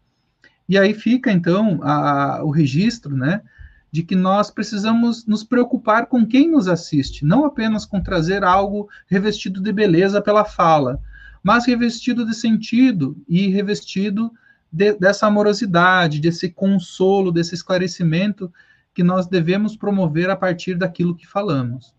E 0.68 0.79
aí 0.79 0.94
fica, 0.94 1.33
então, 1.33 1.81
a, 1.83 2.44
o 2.44 2.51
registro, 2.51 3.16
né, 3.16 3.42
de 3.90 4.05
que 4.05 4.14
nós 4.14 4.51
precisamos 4.51 5.27
nos 5.27 5.42
preocupar 5.42 6.07
com 6.07 6.25
quem 6.25 6.49
nos 6.49 6.68
assiste, 6.68 7.25
não 7.25 7.44
apenas 7.44 7.85
com 7.85 8.01
trazer 8.01 8.44
algo 8.44 8.88
revestido 9.09 9.61
de 9.61 9.73
beleza 9.73 10.23
pela 10.23 10.44
fala, 10.44 11.01
mas 11.42 11.66
revestido 11.66 12.25
de 12.25 12.35
sentido 12.35 13.16
e 13.29 13.49
revestido 13.49 14.31
de, 14.73 14.92
dessa 14.92 15.27
amorosidade, 15.27 16.20
desse 16.20 16.49
consolo, 16.51 17.33
desse 17.33 17.55
esclarecimento 17.55 18.53
que 18.94 19.03
nós 19.03 19.26
devemos 19.26 19.76
promover 19.76 20.31
a 20.31 20.37
partir 20.37 20.74
daquilo 20.74 21.16
que 21.16 21.26
falamos. 21.26 21.94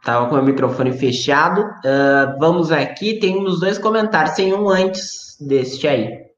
Estava 0.00 0.28
com 0.28 0.36
o 0.36 0.42
microfone 0.42 0.92
fechado. 0.92 1.60
Uh, 1.60 2.38
vamos 2.38 2.72
aqui, 2.72 3.18
tem 3.18 3.36
uns 3.36 3.60
dois 3.60 3.78
comentários, 3.78 4.34
tem 4.34 4.54
um 4.54 4.68
antes 4.68 5.36
deste 5.38 5.86
aí. 5.86 6.28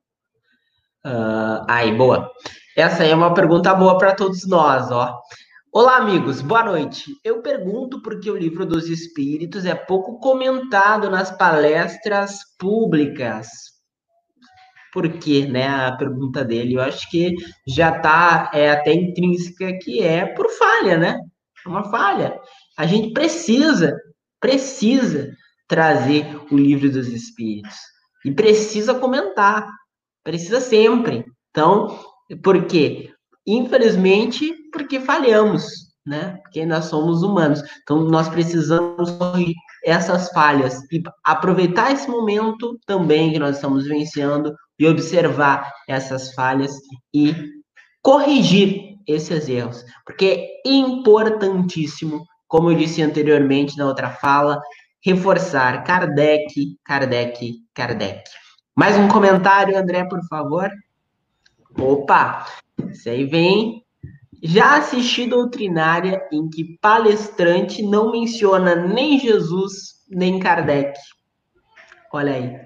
Uh, 1.06 1.64
aí, 1.68 1.96
boa. 1.96 2.30
Essa 2.76 3.04
aí 3.04 3.10
é 3.10 3.14
uma 3.14 3.32
pergunta 3.32 3.72
boa 3.74 3.96
para 3.96 4.14
todos 4.14 4.46
nós, 4.46 4.90
ó. 4.90 5.20
Olá, 5.72 5.98
amigos, 5.98 6.42
boa 6.42 6.64
noite. 6.64 7.12
Eu 7.22 7.42
pergunto 7.42 8.02
porque 8.02 8.28
o 8.28 8.36
livro 8.36 8.66
dos 8.66 8.88
Espíritos 8.88 9.64
é 9.64 9.74
pouco 9.74 10.18
comentado 10.18 11.08
nas 11.08 11.30
palestras 11.30 12.40
públicas. 12.58 13.79
Por 14.92 15.08
quê, 15.18 15.46
né? 15.46 15.68
A 15.68 15.92
pergunta 15.92 16.44
dele, 16.44 16.74
eu 16.74 16.80
acho 16.80 17.08
que 17.10 17.34
já 17.66 17.96
está 17.96 18.50
é, 18.52 18.70
até 18.70 18.92
intrínseca 18.92 19.78
que 19.78 20.02
é 20.02 20.26
por 20.26 20.48
falha, 20.50 20.96
né? 20.96 21.18
É 21.64 21.68
uma 21.68 21.84
falha. 21.90 22.38
A 22.76 22.86
gente 22.86 23.12
precisa, 23.12 23.96
precisa 24.40 25.30
trazer 25.68 26.26
o 26.50 26.56
livro 26.56 26.90
dos 26.90 27.08
Espíritos. 27.08 27.76
E 28.24 28.32
precisa 28.32 28.94
comentar. 28.94 29.68
Precisa 30.24 30.60
sempre. 30.60 31.24
Então, 31.50 31.98
por 32.42 32.66
quê? 32.66 33.12
Infelizmente, 33.46 34.52
porque 34.72 35.00
falhamos, 35.00 35.64
né? 36.04 36.38
Porque 36.42 36.66
nós 36.66 36.86
somos 36.86 37.22
humanos. 37.22 37.62
Então, 37.82 38.04
nós 38.04 38.28
precisamos 38.28 39.10
corrigir 39.12 39.54
essas 39.84 40.30
falhas 40.30 40.80
e 40.92 41.02
aproveitar 41.24 41.92
esse 41.92 42.08
momento 42.08 42.78
também 42.86 43.32
que 43.32 43.38
nós 43.38 43.56
estamos 43.56 43.84
vivenciando 43.84 44.54
e 44.80 44.88
observar 44.88 45.70
essas 45.86 46.34
falhas 46.34 46.72
e 47.14 47.36
corrigir 48.02 48.96
esses 49.06 49.48
erros, 49.48 49.84
porque 50.04 50.62
é 50.66 50.68
importantíssimo 50.68 52.24
como 52.50 52.68
eu 52.68 52.76
disse 52.76 53.00
anteriormente 53.00 53.78
na 53.78 53.86
outra 53.86 54.10
fala, 54.10 54.60
reforçar 55.00 55.84
Kardec, 55.84 56.76
Kardec, 56.84 57.60
Kardec. 57.72 58.24
Mais 58.76 58.98
um 58.98 59.06
comentário, 59.06 59.78
André, 59.78 60.04
por 60.04 60.20
favor. 60.26 60.68
Opa, 61.78 62.44
isso 62.90 63.08
aí 63.08 63.24
vem. 63.24 63.84
Já 64.42 64.78
assisti 64.78 65.28
doutrinária 65.28 66.20
em 66.32 66.50
que 66.50 66.76
palestrante 66.80 67.82
não 67.82 68.10
menciona 68.10 68.74
nem 68.74 69.16
Jesus 69.20 70.04
nem 70.10 70.40
Kardec. 70.40 70.98
Olha 72.12 72.32
aí. 72.32 72.56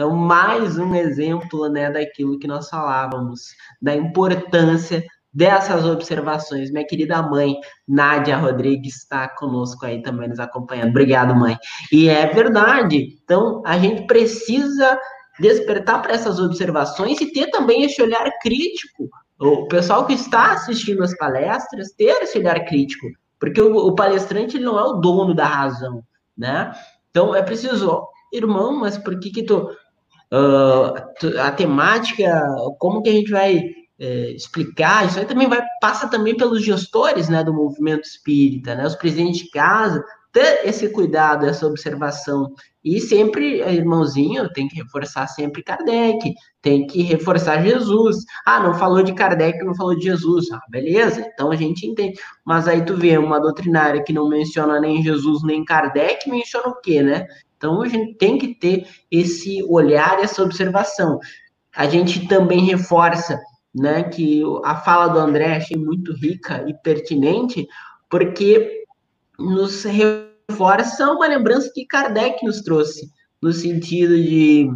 Então, 0.00 0.16
mais 0.16 0.78
um 0.78 0.94
exemplo 0.94 1.68
né, 1.68 1.90
daquilo 1.90 2.38
que 2.38 2.48
nós 2.48 2.70
falávamos, 2.70 3.54
da 3.82 3.94
importância 3.94 5.04
dessas 5.30 5.84
observações. 5.84 6.70
Minha 6.70 6.86
querida 6.86 7.20
mãe, 7.20 7.54
Nádia 7.86 8.38
Rodrigues, 8.38 8.96
está 8.96 9.28
conosco 9.28 9.84
aí 9.84 10.00
também 10.00 10.30
nos 10.30 10.40
acompanhando. 10.40 10.88
Obrigado, 10.88 11.36
mãe. 11.36 11.54
E 11.92 12.08
é 12.08 12.26
verdade. 12.28 13.18
Então, 13.22 13.60
a 13.66 13.78
gente 13.78 14.06
precisa 14.06 14.98
despertar 15.38 16.00
para 16.00 16.14
essas 16.14 16.40
observações 16.40 17.20
e 17.20 17.30
ter 17.30 17.50
também 17.50 17.82
esse 17.82 18.00
olhar 18.00 18.26
crítico. 18.40 19.06
O 19.38 19.68
pessoal 19.68 20.06
que 20.06 20.14
está 20.14 20.54
assistindo 20.54 21.02
as 21.02 21.14
palestras, 21.18 21.92
ter 21.92 22.22
esse 22.22 22.38
olhar 22.38 22.58
crítico. 22.64 23.06
Porque 23.38 23.60
o, 23.60 23.94
palestrante 23.94 24.56
ele 24.56 24.64
não 24.64 24.78
é 24.78 24.82
o 24.82 24.94
dono 24.94 25.34
da 25.34 25.44
razão, 25.44 26.02
né? 26.34 26.72
Então, 27.10 27.34
é 27.34 27.42
preciso, 27.42 28.08
irmão, 28.32 28.80
mas 28.80 28.96
por 28.96 29.20
que 29.20 29.28
que 29.28 29.42
tu... 29.42 29.68
Uh, 30.32 31.38
a 31.40 31.50
temática, 31.50 32.40
como 32.78 33.02
que 33.02 33.10
a 33.10 33.12
gente 33.12 33.30
vai 33.30 33.62
é, 34.00 34.30
explicar, 34.30 35.06
isso 35.06 35.18
aí 35.18 35.26
também 35.26 35.48
vai 35.48 35.60
passa 35.80 36.08
também 36.08 36.34
pelos 36.34 36.64
gestores 36.64 37.28
né, 37.28 37.44
do 37.44 37.52
movimento 37.52 38.04
espírita, 38.04 38.74
né, 38.74 38.86
os 38.86 38.94
presidentes 38.94 39.42
de 39.42 39.50
casa, 39.50 40.02
ter 40.32 40.66
esse 40.66 40.88
cuidado, 40.90 41.44
essa 41.44 41.66
observação. 41.66 42.48
E 42.82 42.98
sempre, 43.00 43.60
irmãozinho, 43.60 44.48
tem 44.52 44.68
que 44.68 44.76
reforçar 44.76 45.26
sempre 45.26 45.62
Kardec, 45.62 46.32
tem 46.62 46.86
que 46.86 47.02
reforçar 47.02 47.62
Jesus. 47.62 48.16
Ah, 48.46 48.60
não 48.60 48.72
falou 48.72 49.02
de 49.02 49.12
Kardec, 49.12 49.62
não 49.64 49.74
falou 49.74 49.94
de 49.94 50.04
Jesus. 50.04 50.50
Ah, 50.50 50.60
beleza, 50.70 51.20
então 51.34 51.50
a 51.50 51.56
gente 51.56 51.86
entende. 51.86 52.18
Mas 52.44 52.68
aí 52.68 52.82
tu 52.84 52.96
vê 52.96 53.18
uma 53.18 53.40
doutrinária 53.40 54.02
que 54.02 54.12
não 54.12 54.28
menciona 54.28 54.80
nem 54.80 55.02
Jesus 55.02 55.42
nem 55.42 55.64
Kardec, 55.64 56.30
menciona 56.30 56.68
o 56.68 56.80
quê, 56.80 57.02
né? 57.02 57.26
Então 57.60 57.82
a 57.82 57.88
gente 57.88 58.14
tem 58.14 58.38
que 58.38 58.54
ter 58.54 58.88
esse 59.10 59.62
olhar, 59.64 60.18
essa 60.18 60.42
observação. 60.42 61.18
A 61.76 61.86
gente 61.86 62.26
também 62.26 62.64
reforça 62.64 63.38
né, 63.74 64.04
que 64.04 64.42
a 64.64 64.76
fala 64.76 65.08
do 65.08 65.18
André 65.18 65.56
achei 65.56 65.76
muito 65.76 66.14
rica 66.14 66.64
e 66.66 66.72
pertinente, 66.72 67.68
porque 68.08 68.86
nos 69.38 69.84
reforça 69.84 71.12
uma 71.12 71.26
lembrança 71.26 71.70
que 71.74 71.84
Kardec 71.84 72.42
nos 72.42 72.62
trouxe, 72.62 73.12
no 73.42 73.52
sentido 73.52 74.16
de 74.16 74.70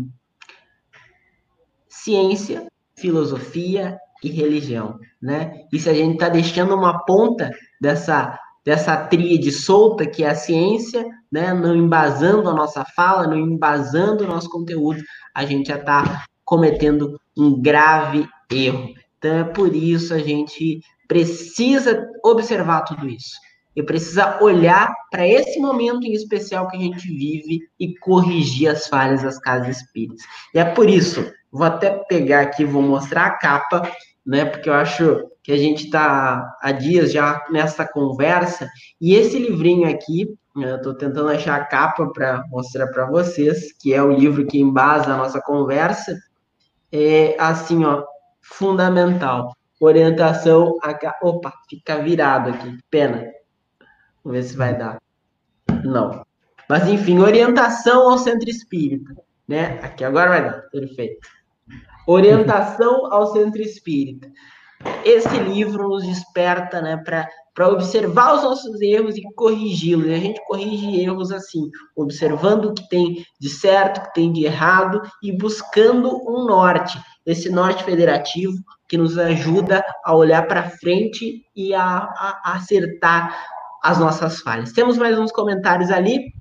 ciência, 1.89 2.67
filosofia 2.95 3.97
e 4.23 4.29
religião, 4.29 4.99
né? 5.21 5.65
E 5.73 5.79
se 5.79 5.89
a 5.89 5.95
gente 5.95 6.15
está 6.15 6.29
deixando 6.29 6.75
uma 6.75 7.03
ponta 7.07 7.51
dessa 7.81 8.39
dessa 8.65 8.97
tríade 8.97 9.53
solta 9.53 10.07
que 10.07 10.25
é 10.25 10.31
a 10.31 10.35
ciência, 10.35 11.05
né, 11.31 11.53
não 11.53 11.77
embasando 11.77 12.49
a 12.49 12.55
nossa 12.55 12.85
fala, 12.97 13.27
não 13.27 13.37
embasando 13.37 14.25
o 14.25 14.27
nosso 14.27 14.49
conteúdo, 14.49 15.03
a 15.35 15.45
gente 15.45 15.69
já 15.69 15.77
está 15.77 16.25
cometendo 16.45 17.19
um 17.37 17.61
grave 17.61 18.27
erro. 18.51 18.95
Então 19.19 19.39
é 19.39 19.45
por 19.45 19.75
isso 19.75 20.15
a 20.15 20.19
gente 20.19 20.81
precisa 21.09 22.09
observar 22.25 22.83
tudo 22.83 23.09
isso. 23.09 23.33
E 23.77 23.83
precisa 23.83 24.39
olhar 24.41 24.95
para 25.11 25.27
esse 25.27 25.59
momento 25.59 26.07
em 26.07 26.13
especial 26.13 26.69
que 26.69 26.77
a 26.77 26.81
gente 26.81 27.09
vive 27.09 27.61
e 27.79 27.99
corrigir 27.99 28.69
as 28.69 28.87
falhas 28.87 29.23
das 29.23 29.39
casas 29.39 29.79
espíritas. 29.79 30.23
E 30.55 30.59
é 30.61 30.65
por 30.65 30.89
isso, 30.89 31.29
vou 31.51 31.67
até 31.67 31.91
pegar 32.09 32.43
aqui, 32.43 32.65
vou 32.65 32.83
mostrar 32.83 33.27
a 33.27 33.37
capa, 33.37 33.91
né? 34.25 34.45
Porque 34.45 34.69
eu 34.69 34.75
acho 34.75 35.25
que 35.45 35.53
a 35.53 35.59
gente 35.59 35.85
está 35.85 36.57
há 36.63 36.73
dias 36.73 37.13
já 37.13 37.47
nessa 37.51 37.87
conversa. 37.87 38.67
E 38.99 39.15
esse 39.15 39.39
livrinho 39.39 39.87
aqui, 39.87 40.35
eu 40.57 40.77
estou 40.77 40.95
tentando 40.95 41.29
achar 41.29 41.61
a 41.61 41.65
capa 41.67 42.11
para 42.11 42.43
mostrar 42.49 42.87
para 42.87 43.05
vocês, 43.11 43.71
que 43.75 43.93
é 43.93 44.03
o 44.03 44.11
livro 44.11 44.47
que 44.47 44.59
embasa 44.59 45.13
a 45.13 45.17
nossa 45.19 45.43
conversa. 45.43 46.19
É 46.91 47.37
assim, 47.39 47.85
ó, 47.85 48.03
fundamental. 48.41 49.55
Orientação. 49.79 50.79
A... 50.83 50.97
Opa, 51.23 51.53
fica 51.69 51.99
virado 51.99 52.49
aqui. 52.49 52.79
Pena. 52.89 53.31
Vamos 54.25 54.39
ver 54.39 54.43
se 54.45 54.57
vai 54.57 54.79
dar. 54.79 54.99
Não. 55.85 56.25
Mas 56.71 56.89
enfim, 56.89 57.19
orientação 57.19 58.11
ao 58.11 58.17
centro 58.17 58.49
espírita. 58.49 59.15
Né? 59.47 59.79
Aqui 59.83 60.05
agora 60.05 60.31
vai 60.31 60.43
dar. 60.43 60.63
Perfeito. 60.71 61.29
Orientação 62.07 63.13
ao 63.13 63.27
centro 63.27 63.61
espírita. 63.61 64.33
Esse 65.05 65.37
livro 65.39 65.89
nos 65.89 66.05
desperta 66.05 66.81
né, 66.81 66.97
para 67.05 67.69
observar 67.69 68.35
os 68.35 68.43
nossos 68.43 68.81
erros 68.81 69.17
e 69.17 69.23
corrigi-los. 69.35 70.07
E 70.07 70.15
a 70.15 70.19
gente 70.19 70.41
corrige 70.47 71.01
erros 71.01 71.31
assim, 71.31 71.71
observando 71.95 72.67
o 72.67 72.75
que 72.75 72.89
tem 72.89 73.25
de 73.39 73.49
certo, 73.49 73.99
o 73.99 74.03
que 74.05 74.15
tem 74.15 74.33
de 74.33 74.45
errado 74.45 75.01
e 75.23 75.31
buscando 75.37 76.11
um 76.29 76.47
norte, 76.47 76.99
esse 77.27 77.51
norte 77.51 77.85
federativo 77.85 78.57
que 78.89 78.97
nos 78.97 79.19
ajuda 79.19 79.85
a 80.05 80.15
olhar 80.15 80.47
para 80.47 80.71
frente 80.71 81.45
e 81.55 81.75
a, 81.75 81.87
a, 81.87 82.41
a 82.45 82.57
acertar 82.57 83.35
as 83.83 83.99
nossas 83.99 84.41
falhas. 84.41 84.73
Temos 84.73 84.97
mais 84.97 85.19
uns 85.19 85.31
comentários 85.31 85.91
ali. 85.91 86.33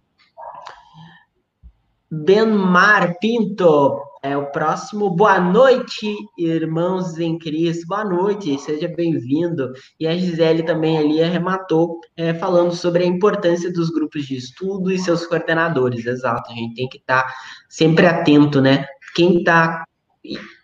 Benmar 2.09 3.17
Pinto, 3.19 3.99
é 4.23 4.37
o 4.37 4.49
próximo. 4.51 5.09
Boa 5.09 5.37
noite, 5.37 6.15
irmãos 6.37 7.19
em 7.19 7.37
Cristo. 7.37 7.85
Boa 7.85 8.05
noite, 8.05 8.57
seja 8.57 8.87
bem-vindo. 8.87 9.73
E 9.99 10.07
a 10.07 10.15
Gisele 10.15 10.63
também 10.63 10.97
ali 10.97 11.21
arrematou 11.21 11.99
é, 12.15 12.33
falando 12.33 12.73
sobre 12.73 13.03
a 13.03 13.05
importância 13.07 13.71
dos 13.71 13.89
grupos 13.89 14.25
de 14.25 14.37
estudo 14.37 14.89
e 14.89 14.97
seus 14.97 15.27
coordenadores. 15.27 16.05
Exato, 16.05 16.49
a 16.49 16.55
gente 16.55 16.73
tem 16.73 16.87
que 16.87 16.99
estar 16.99 17.23
tá 17.23 17.33
sempre 17.67 18.07
atento, 18.07 18.61
né? 18.61 18.85
Quem 19.13 19.39
está 19.39 19.83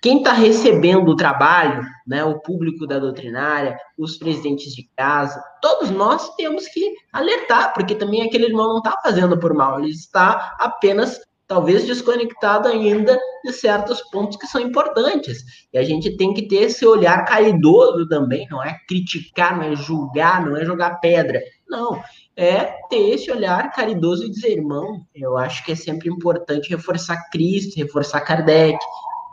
quem 0.01 0.19
está 0.19 0.31
recebendo 0.31 1.09
o 1.09 1.17
trabalho, 1.17 1.85
né, 2.07 2.23
o 2.23 2.39
público 2.39 2.87
da 2.87 2.97
doutrinária, 2.97 3.77
os 3.97 4.17
presidentes 4.17 4.73
de 4.73 4.89
casa, 4.95 5.43
todos 5.61 5.89
nós 5.89 6.33
temos 6.35 6.65
que 6.69 6.93
alertar, 7.11 7.73
porque 7.73 7.93
também 7.93 8.21
aquele 8.21 8.45
irmão 8.45 8.69
não 8.69 8.77
está 8.77 8.95
fazendo 9.03 9.37
por 9.37 9.53
mal, 9.53 9.77
ele 9.77 9.89
está 9.89 10.55
apenas 10.57 11.19
talvez 11.49 11.83
desconectado 11.83 12.67
ainda 12.67 13.19
de 13.43 13.51
certos 13.51 13.99
pontos 14.11 14.37
que 14.37 14.45
são 14.45 14.61
importantes. 14.61 15.43
E 15.73 15.79
a 15.79 15.83
gente 15.83 16.15
tem 16.15 16.31
que 16.31 16.47
ter 16.47 16.57
esse 16.57 16.85
olhar 16.85 17.25
caridoso 17.25 18.07
também, 18.07 18.47
não 18.51 18.63
é 18.63 18.77
criticar, 18.87 19.57
não 19.57 19.63
é 19.63 19.75
julgar, 19.75 20.45
não 20.45 20.55
é 20.55 20.63
jogar 20.63 20.99
pedra. 20.99 21.41
Não, 21.67 22.01
é 22.37 22.65
ter 22.87 23.09
esse 23.09 23.31
olhar 23.31 23.71
caridoso 23.71 24.25
e 24.25 24.29
dizer, 24.29 24.57
irmão, 24.57 25.01
eu 25.13 25.37
acho 25.37 25.65
que 25.65 25.71
é 25.71 25.75
sempre 25.75 26.07
importante 26.07 26.69
reforçar 26.69 27.29
Cristo, 27.31 27.77
reforçar 27.77 28.21
Kardec. 28.21 28.77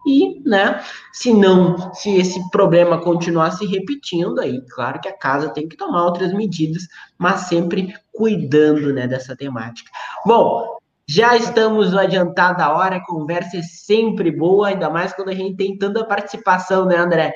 E, 0.07 0.41
né, 0.49 0.83
se 1.13 1.35
não, 1.35 1.93
se 1.93 2.17
esse 2.17 2.51
problema 2.51 3.03
continuar 3.03 3.51
se 3.51 3.67
repetindo, 3.67 4.41
aí, 4.41 4.63
claro 4.71 5.01
que 5.01 5.09
a 5.09 5.19
casa 5.19 5.51
tem 5.51 5.69
que 5.69 5.77
tomar 5.77 6.05
outras 6.05 6.33
medidas, 6.33 6.85
mas 7.19 7.41
sempre 7.41 7.93
cuidando, 8.13 8.93
né, 8.93 9.07
dessa 9.07 9.37
temática. 9.37 9.91
Bom, 10.25 10.76
já 11.09 11.37
estamos 11.37 11.93
no 11.93 11.99
adiantado 11.99 12.59
da 12.59 12.75
hora, 12.75 12.97
a 12.97 13.05
conversa 13.05 13.59
é 13.59 13.63
sempre 13.63 14.31
boa, 14.31 14.69
ainda 14.69 14.91
mais 14.91 15.13
quando 15.13 15.29
a 15.29 15.35
gente 15.35 15.57
tem 15.57 15.79
tanta 15.79 16.05
participação, 16.05 16.85
né, 16.85 16.97
André? 16.97 17.33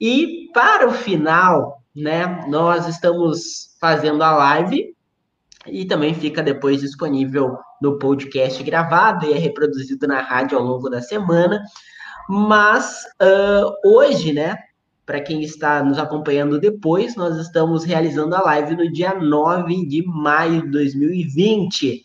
E 0.00 0.48
para 0.54 0.86
o 0.86 0.92
final, 0.92 1.82
né, 1.94 2.44
nós 2.48 2.86
estamos 2.86 3.76
fazendo 3.80 4.22
a 4.22 4.30
live 4.30 4.94
e 5.66 5.84
também 5.84 6.14
fica 6.14 6.42
depois 6.42 6.80
disponível 6.80 7.56
no 7.82 7.98
podcast 7.98 8.62
gravado 8.62 9.26
e 9.26 9.32
é 9.32 9.38
reproduzido 9.38 10.06
na 10.06 10.20
rádio 10.20 10.56
ao 10.56 10.64
longo 10.64 10.88
da 10.88 11.02
semana. 11.02 11.60
Mas 12.28 13.02
uh, 13.20 13.72
hoje, 13.84 14.32
né, 14.32 14.56
para 15.04 15.20
quem 15.20 15.42
está 15.42 15.82
nos 15.82 15.98
acompanhando 15.98 16.60
depois, 16.60 17.16
nós 17.16 17.36
estamos 17.36 17.82
realizando 17.82 18.36
a 18.36 18.42
live 18.42 18.76
no 18.76 18.92
dia 18.92 19.14
9 19.14 19.86
de 19.86 20.06
maio 20.06 20.62
de 20.62 20.70
2020. 20.70 22.04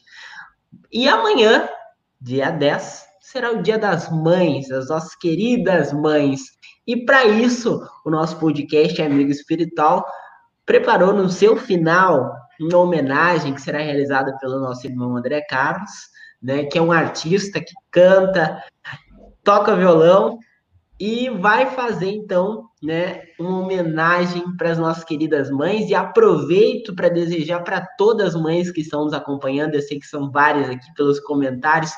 E 0.93 1.09
amanhã, 1.09 1.67
dia 2.21 2.51
10, 2.51 3.07
será 3.19 3.51
o 3.51 3.63
Dia 3.63 3.79
das 3.79 4.11
Mães, 4.11 4.69
as 4.69 4.89
nossas 4.89 5.15
queridas 5.15 5.91
mães. 5.91 6.41
E 6.85 7.03
para 7.03 7.25
isso, 7.25 7.81
o 8.05 8.11
nosso 8.11 8.37
podcast 8.37 9.01
Amigo 9.01 9.31
Espiritual 9.31 10.05
preparou 10.63 11.11
no 11.11 11.27
seu 11.29 11.57
final 11.57 12.31
uma 12.61 12.77
homenagem 12.77 13.55
que 13.55 13.61
será 13.61 13.79
realizada 13.79 14.37
pelo 14.37 14.59
nosso 14.59 14.85
irmão 14.85 15.17
André 15.17 15.41
Carlos, 15.49 15.89
né, 16.39 16.65
que 16.65 16.77
é 16.77 16.81
um 16.81 16.91
artista 16.91 17.59
que 17.59 17.73
canta, 17.89 18.63
toca 19.43 19.75
violão 19.75 20.37
e 20.99 21.29
vai 21.29 21.71
fazer 21.71 22.11
então, 22.11 22.65
né, 22.81 23.21
uma 23.39 23.59
homenagem 23.59 24.43
para 24.55 24.71
as 24.71 24.77
nossas 24.77 25.03
queridas 25.03 25.49
mães. 25.49 25.89
E 25.89 25.95
aproveito 25.95 26.95
para 26.95 27.09
desejar 27.09 27.61
para 27.63 27.85
todas 27.97 28.35
as 28.35 28.41
mães 28.41 28.71
que 28.71 28.81
estão 28.81 29.03
nos 29.03 29.13
acompanhando, 29.13 29.75
eu 29.75 29.81
sei 29.81 29.99
que 29.99 30.07
são 30.07 30.31
várias 30.31 30.69
aqui 30.69 30.85
pelos 30.95 31.19
comentários, 31.19 31.91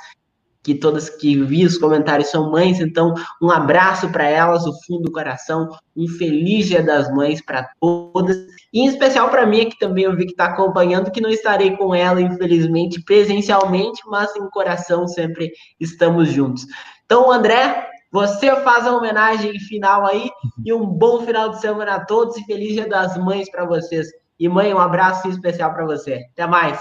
que 0.63 0.73
todas 0.73 1.09
que 1.11 1.39
vi 1.43 1.63
os 1.63 1.77
comentários 1.77 2.31
são 2.31 2.49
mães, 2.49 2.79
então 2.79 3.13
um 3.39 3.51
abraço 3.51 4.09
para 4.09 4.25
elas, 4.27 4.63
do 4.63 4.73
fundo 4.81 5.03
do 5.03 5.11
coração, 5.11 5.69
um 5.95 6.07
feliz 6.07 6.65
Dia 6.65 6.81
das 6.81 7.13
Mães 7.13 7.39
para 7.39 7.69
todas, 7.79 8.35
e 8.73 8.79
em 8.79 8.87
especial 8.87 9.29
para 9.29 9.45
mim, 9.45 9.69
que 9.69 9.77
também 9.77 10.05
eu 10.05 10.15
vi 10.15 10.25
que 10.25 10.31
está 10.31 10.45
acompanhando, 10.45 11.11
que 11.11 11.21
não 11.21 11.29
estarei 11.29 11.77
com 11.77 11.93
ela, 11.93 12.19
infelizmente, 12.19 12.99
presencialmente, 13.03 14.01
mas 14.07 14.35
em 14.35 14.49
coração 14.49 15.07
sempre 15.07 15.51
estamos 15.79 16.29
juntos. 16.29 16.65
Então, 17.05 17.31
André, 17.31 17.87
você 18.15 18.55
faz 18.61 18.87
a 18.87 18.95
homenagem 18.95 19.59
final 19.59 20.07
aí 20.07 20.29
e 20.63 20.71
um 20.71 20.85
bom 20.85 21.25
final 21.25 21.49
de 21.49 21.59
semana 21.59 21.95
a 21.95 22.05
todos 22.05 22.37
e 22.37 22.45
feliz 22.45 22.71
Dia 22.71 22.87
das 22.87 23.17
Mães 23.17 23.51
para 23.51 23.65
vocês. 23.65 24.07
E 24.39 24.47
mãe, 24.47 24.73
um 24.73 24.79
abraço 24.79 25.27
especial 25.27 25.73
para 25.73 25.83
você. 25.83 26.25
Até 26.31 26.47
mais. 26.47 26.79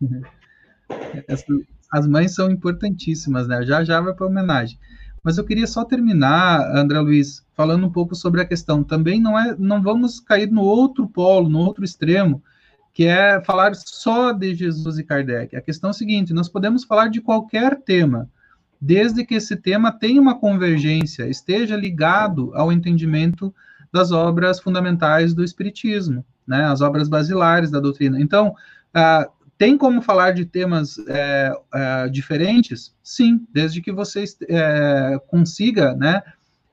As 1.92 2.08
mães 2.08 2.34
são 2.34 2.50
importantíssimas, 2.50 3.46
né? 3.46 3.62
Já 3.62 3.84
já 3.84 4.00
vai 4.00 4.12
para 4.14 4.26
homenagem. 4.26 4.76
Mas 5.22 5.38
eu 5.38 5.44
queria 5.44 5.66
só 5.68 5.84
terminar, 5.84 6.76
André 6.76 6.98
Luiz, 6.98 7.46
falando 7.54 7.86
um 7.86 7.92
pouco 7.92 8.16
sobre 8.16 8.40
a 8.40 8.44
questão. 8.44 8.82
Também 8.82 9.20
não 9.20 9.38
é, 9.38 9.54
não 9.56 9.80
vamos 9.80 10.18
cair 10.18 10.50
no 10.50 10.62
outro 10.62 11.06
polo, 11.06 11.48
no 11.48 11.60
outro 11.60 11.84
extremo, 11.84 12.42
que 12.92 13.04
é 13.04 13.40
falar 13.44 13.76
só 13.76 14.32
de 14.32 14.56
Jesus 14.56 14.98
e 14.98 15.04
Kardec. 15.04 15.54
A 15.54 15.62
questão 15.62 15.90
é 15.90 15.92
a 15.92 15.94
seguinte: 15.94 16.34
nós 16.34 16.48
podemos 16.48 16.82
falar 16.82 17.10
de 17.10 17.20
qualquer 17.20 17.80
tema 17.82 18.28
desde 18.80 19.24
que 19.24 19.34
esse 19.34 19.56
tema 19.56 19.92
tenha 19.92 20.20
uma 20.20 20.38
convergência, 20.38 21.28
esteja 21.28 21.76
ligado 21.76 22.52
ao 22.54 22.72
entendimento 22.72 23.54
das 23.92 24.12
obras 24.12 24.60
fundamentais 24.60 25.32
do 25.34 25.42
Espiritismo, 25.42 26.24
né, 26.46 26.64
as 26.64 26.80
obras 26.80 27.08
basilares 27.08 27.70
da 27.70 27.80
doutrina. 27.80 28.20
Então, 28.20 28.54
uh, 28.94 29.30
tem 29.58 29.78
como 29.78 30.02
falar 30.02 30.32
de 30.32 30.44
temas 30.44 30.98
é, 31.08 31.50
é, 31.72 32.08
diferentes? 32.08 32.94
Sim, 33.02 33.46
desde 33.52 33.80
que 33.80 33.90
você 33.90 34.24
é, 34.50 35.18
consiga, 35.28 35.94
né, 35.94 36.22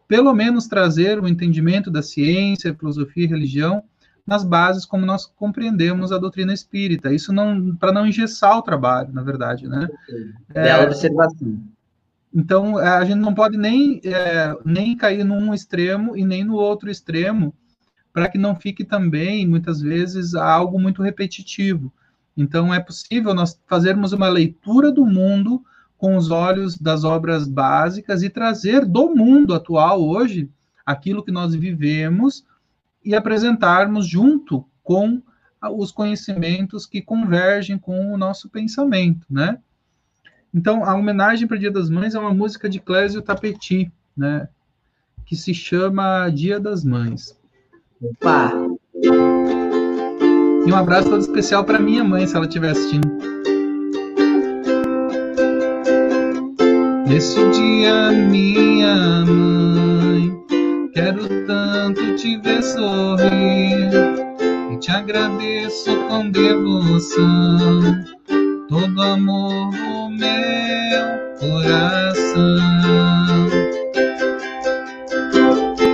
pelo 0.06 0.34
menos 0.34 0.68
trazer 0.68 1.18
o 1.18 1.28
entendimento 1.28 1.90
da 1.90 2.04
ciência, 2.04 2.76
filosofia 2.76 3.24
e 3.24 3.28
religião 3.28 3.84
nas 4.26 4.44
bases 4.44 4.86
como 4.86 5.06
nós 5.06 5.26
compreendemos 5.26 6.12
a 6.12 6.18
doutrina 6.18 6.54
espírita. 6.54 7.14
Isso 7.14 7.34
não 7.34 7.76
para 7.76 7.92
não 7.92 8.08
engessar 8.08 8.58
o 8.58 8.62
trabalho, 8.62 9.14
na 9.14 9.22
verdade, 9.22 9.68
né? 9.68 9.88
Bela 10.54 10.86
observação. 10.86 11.60
Então, 12.34 12.80
é, 12.80 12.88
a 12.88 13.06
gente 13.06 13.20
não 13.20 13.34
pode 13.34 13.58
nem, 13.58 14.02
é, 14.04 14.56
nem 14.66 14.98
cair 14.98 15.24
num 15.24 15.54
extremo 15.54 16.18
e 16.18 16.26
nem 16.26 16.44
no 16.44 16.56
outro 16.56 16.90
extremo, 16.90 17.54
para 18.12 18.28
que 18.28 18.38
não 18.38 18.56
fique 18.56 18.84
também, 18.84 19.48
muitas 19.48 19.82
vezes, 19.82 20.34
algo 20.34 20.80
muito 20.80 21.04
repetitivo. 21.04 21.94
Então, 22.36 22.74
é 22.74 22.80
possível 22.80 23.34
nós 23.34 23.60
fazermos 23.68 24.14
uma 24.14 24.28
leitura 24.28 24.92
do 24.92 25.06
mundo 25.06 25.64
com 25.96 26.18
os 26.18 26.32
olhos 26.32 26.78
das 26.78 27.04
obras 27.04 27.48
básicas 27.48 28.24
e 28.24 28.30
trazer 28.30 28.86
do 28.86 29.16
mundo 29.16 29.54
atual 29.54 30.04
hoje 30.04 30.50
aquilo 30.86 31.24
que 31.24 31.32
nós 31.32 31.54
vivemos 31.54 32.44
e 33.06 33.16
apresentarmos 33.16 34.08
junto 34.08 34.66
com 34.82 35.22
os 35.72 35.92
conhecimentos 35.92 36.86
que 36.86 37.02
convergem 37.02 37.78
com 37.78 38.14
o 38.14 38.18
nosso 38.18 38.50
pensamento, 38.50 39.26
né? 39.30 39.60
Então, 40.54 40.86
a 40.86 40.94
homenagem 40.94 41.48
para 41.48 41.58
o 41.58 41.60
Dia 41.60 41.72
das 41.72 41.90
Mães 41.90 42.14
é 42.14 42.20
uma 42.20 42.34
música 42.34 42.70
de 42.70 42.80
Clésio 42.80 43.24
Tapeti, 43.24 43.92
né? 44.16 44.48
Que 45.26 45.36
se 45.36 45.52
chama 45.54 46.30
Dia 46.30 46.60
das 46.60 46.84
Mães. 46.84 47.36
Opa! 48.00 48.52
E 50.66 50.72
um 50.72 50.76
abraço 50.76 51.10
todo 51.10 51.22
especial 51.22 51.64
para 51.64 51.80
minha 51.80 52.04
mãe, 52.04 52.28
se 52.28 52.36
ela 52.36 52.46
estiver 52.46 52.70
assistindo. 52.70 53.08
Nesse 57.08 57.40
dia, 57.50 58.12
minha 58.12 59.26
mãe, 59.26 60.40
quero 60.94 61.28
tanto 61.48 62.16
te 62.16 62.38
ver 62.38 62.62
sorrir 62.62 63.90
e 64.72 64.78
te 64.78 64.92
agradeço 64.92 65.96
com 66.08 66.30
devoção 66.30 68.13
todo 68.74 69.02
amor 69.04 69.72
no 69.72 70.10
meu 70.10 71.06
coração. 71.40 72.58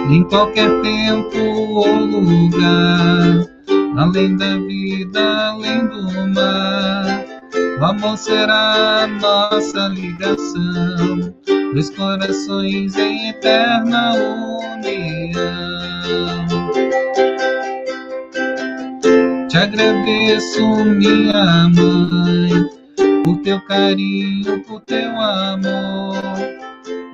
Em 0.10 0.24
qualquer 0.24 0.70
tempo 0.82 1.38
ou 1.38 2.06
lugar, 2.06 3.46
além 3.98 4.38
da 4.38 4.58
vida, 4.60 5.50
além 5.50 5.88
do 5.88 6.04
mar, 6.34 7.26
o 7.82 7.84
amor 7.84 8.18
será 8.18 9.08
nossa 9.08 9.90
ligação, 9.90 11.36
dois 11.74 11.90
corações 11.90 12.96
em 12.96 13.28
eterna 13.30 14.14
união. 14.14 15.40
Te 19.50 19.58
agradeço, 19.58 20.86
minha 20.86 21.70
mãe, 21.70 22.52
por 23.24 23.38
teu 23.44 23.62
carinho, 23.62 24.62
por 24.66 24.82
teu 24.82 25.12
amor. 25.22 26.24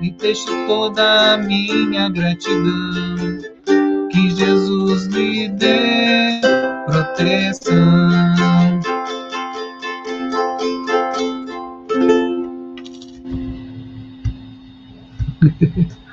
E 0.02 0.10
deixo 0.12 0.46
toda 0.66 1.34
a 1.34 1.38
minha 1.38 2.08
gratidão 2.10 3.38
que 4.10 4.30
Jesus 4.30 5.06
lhe 5.08 5.48
dê 5.50 6.40
proteção. 6.86 7.76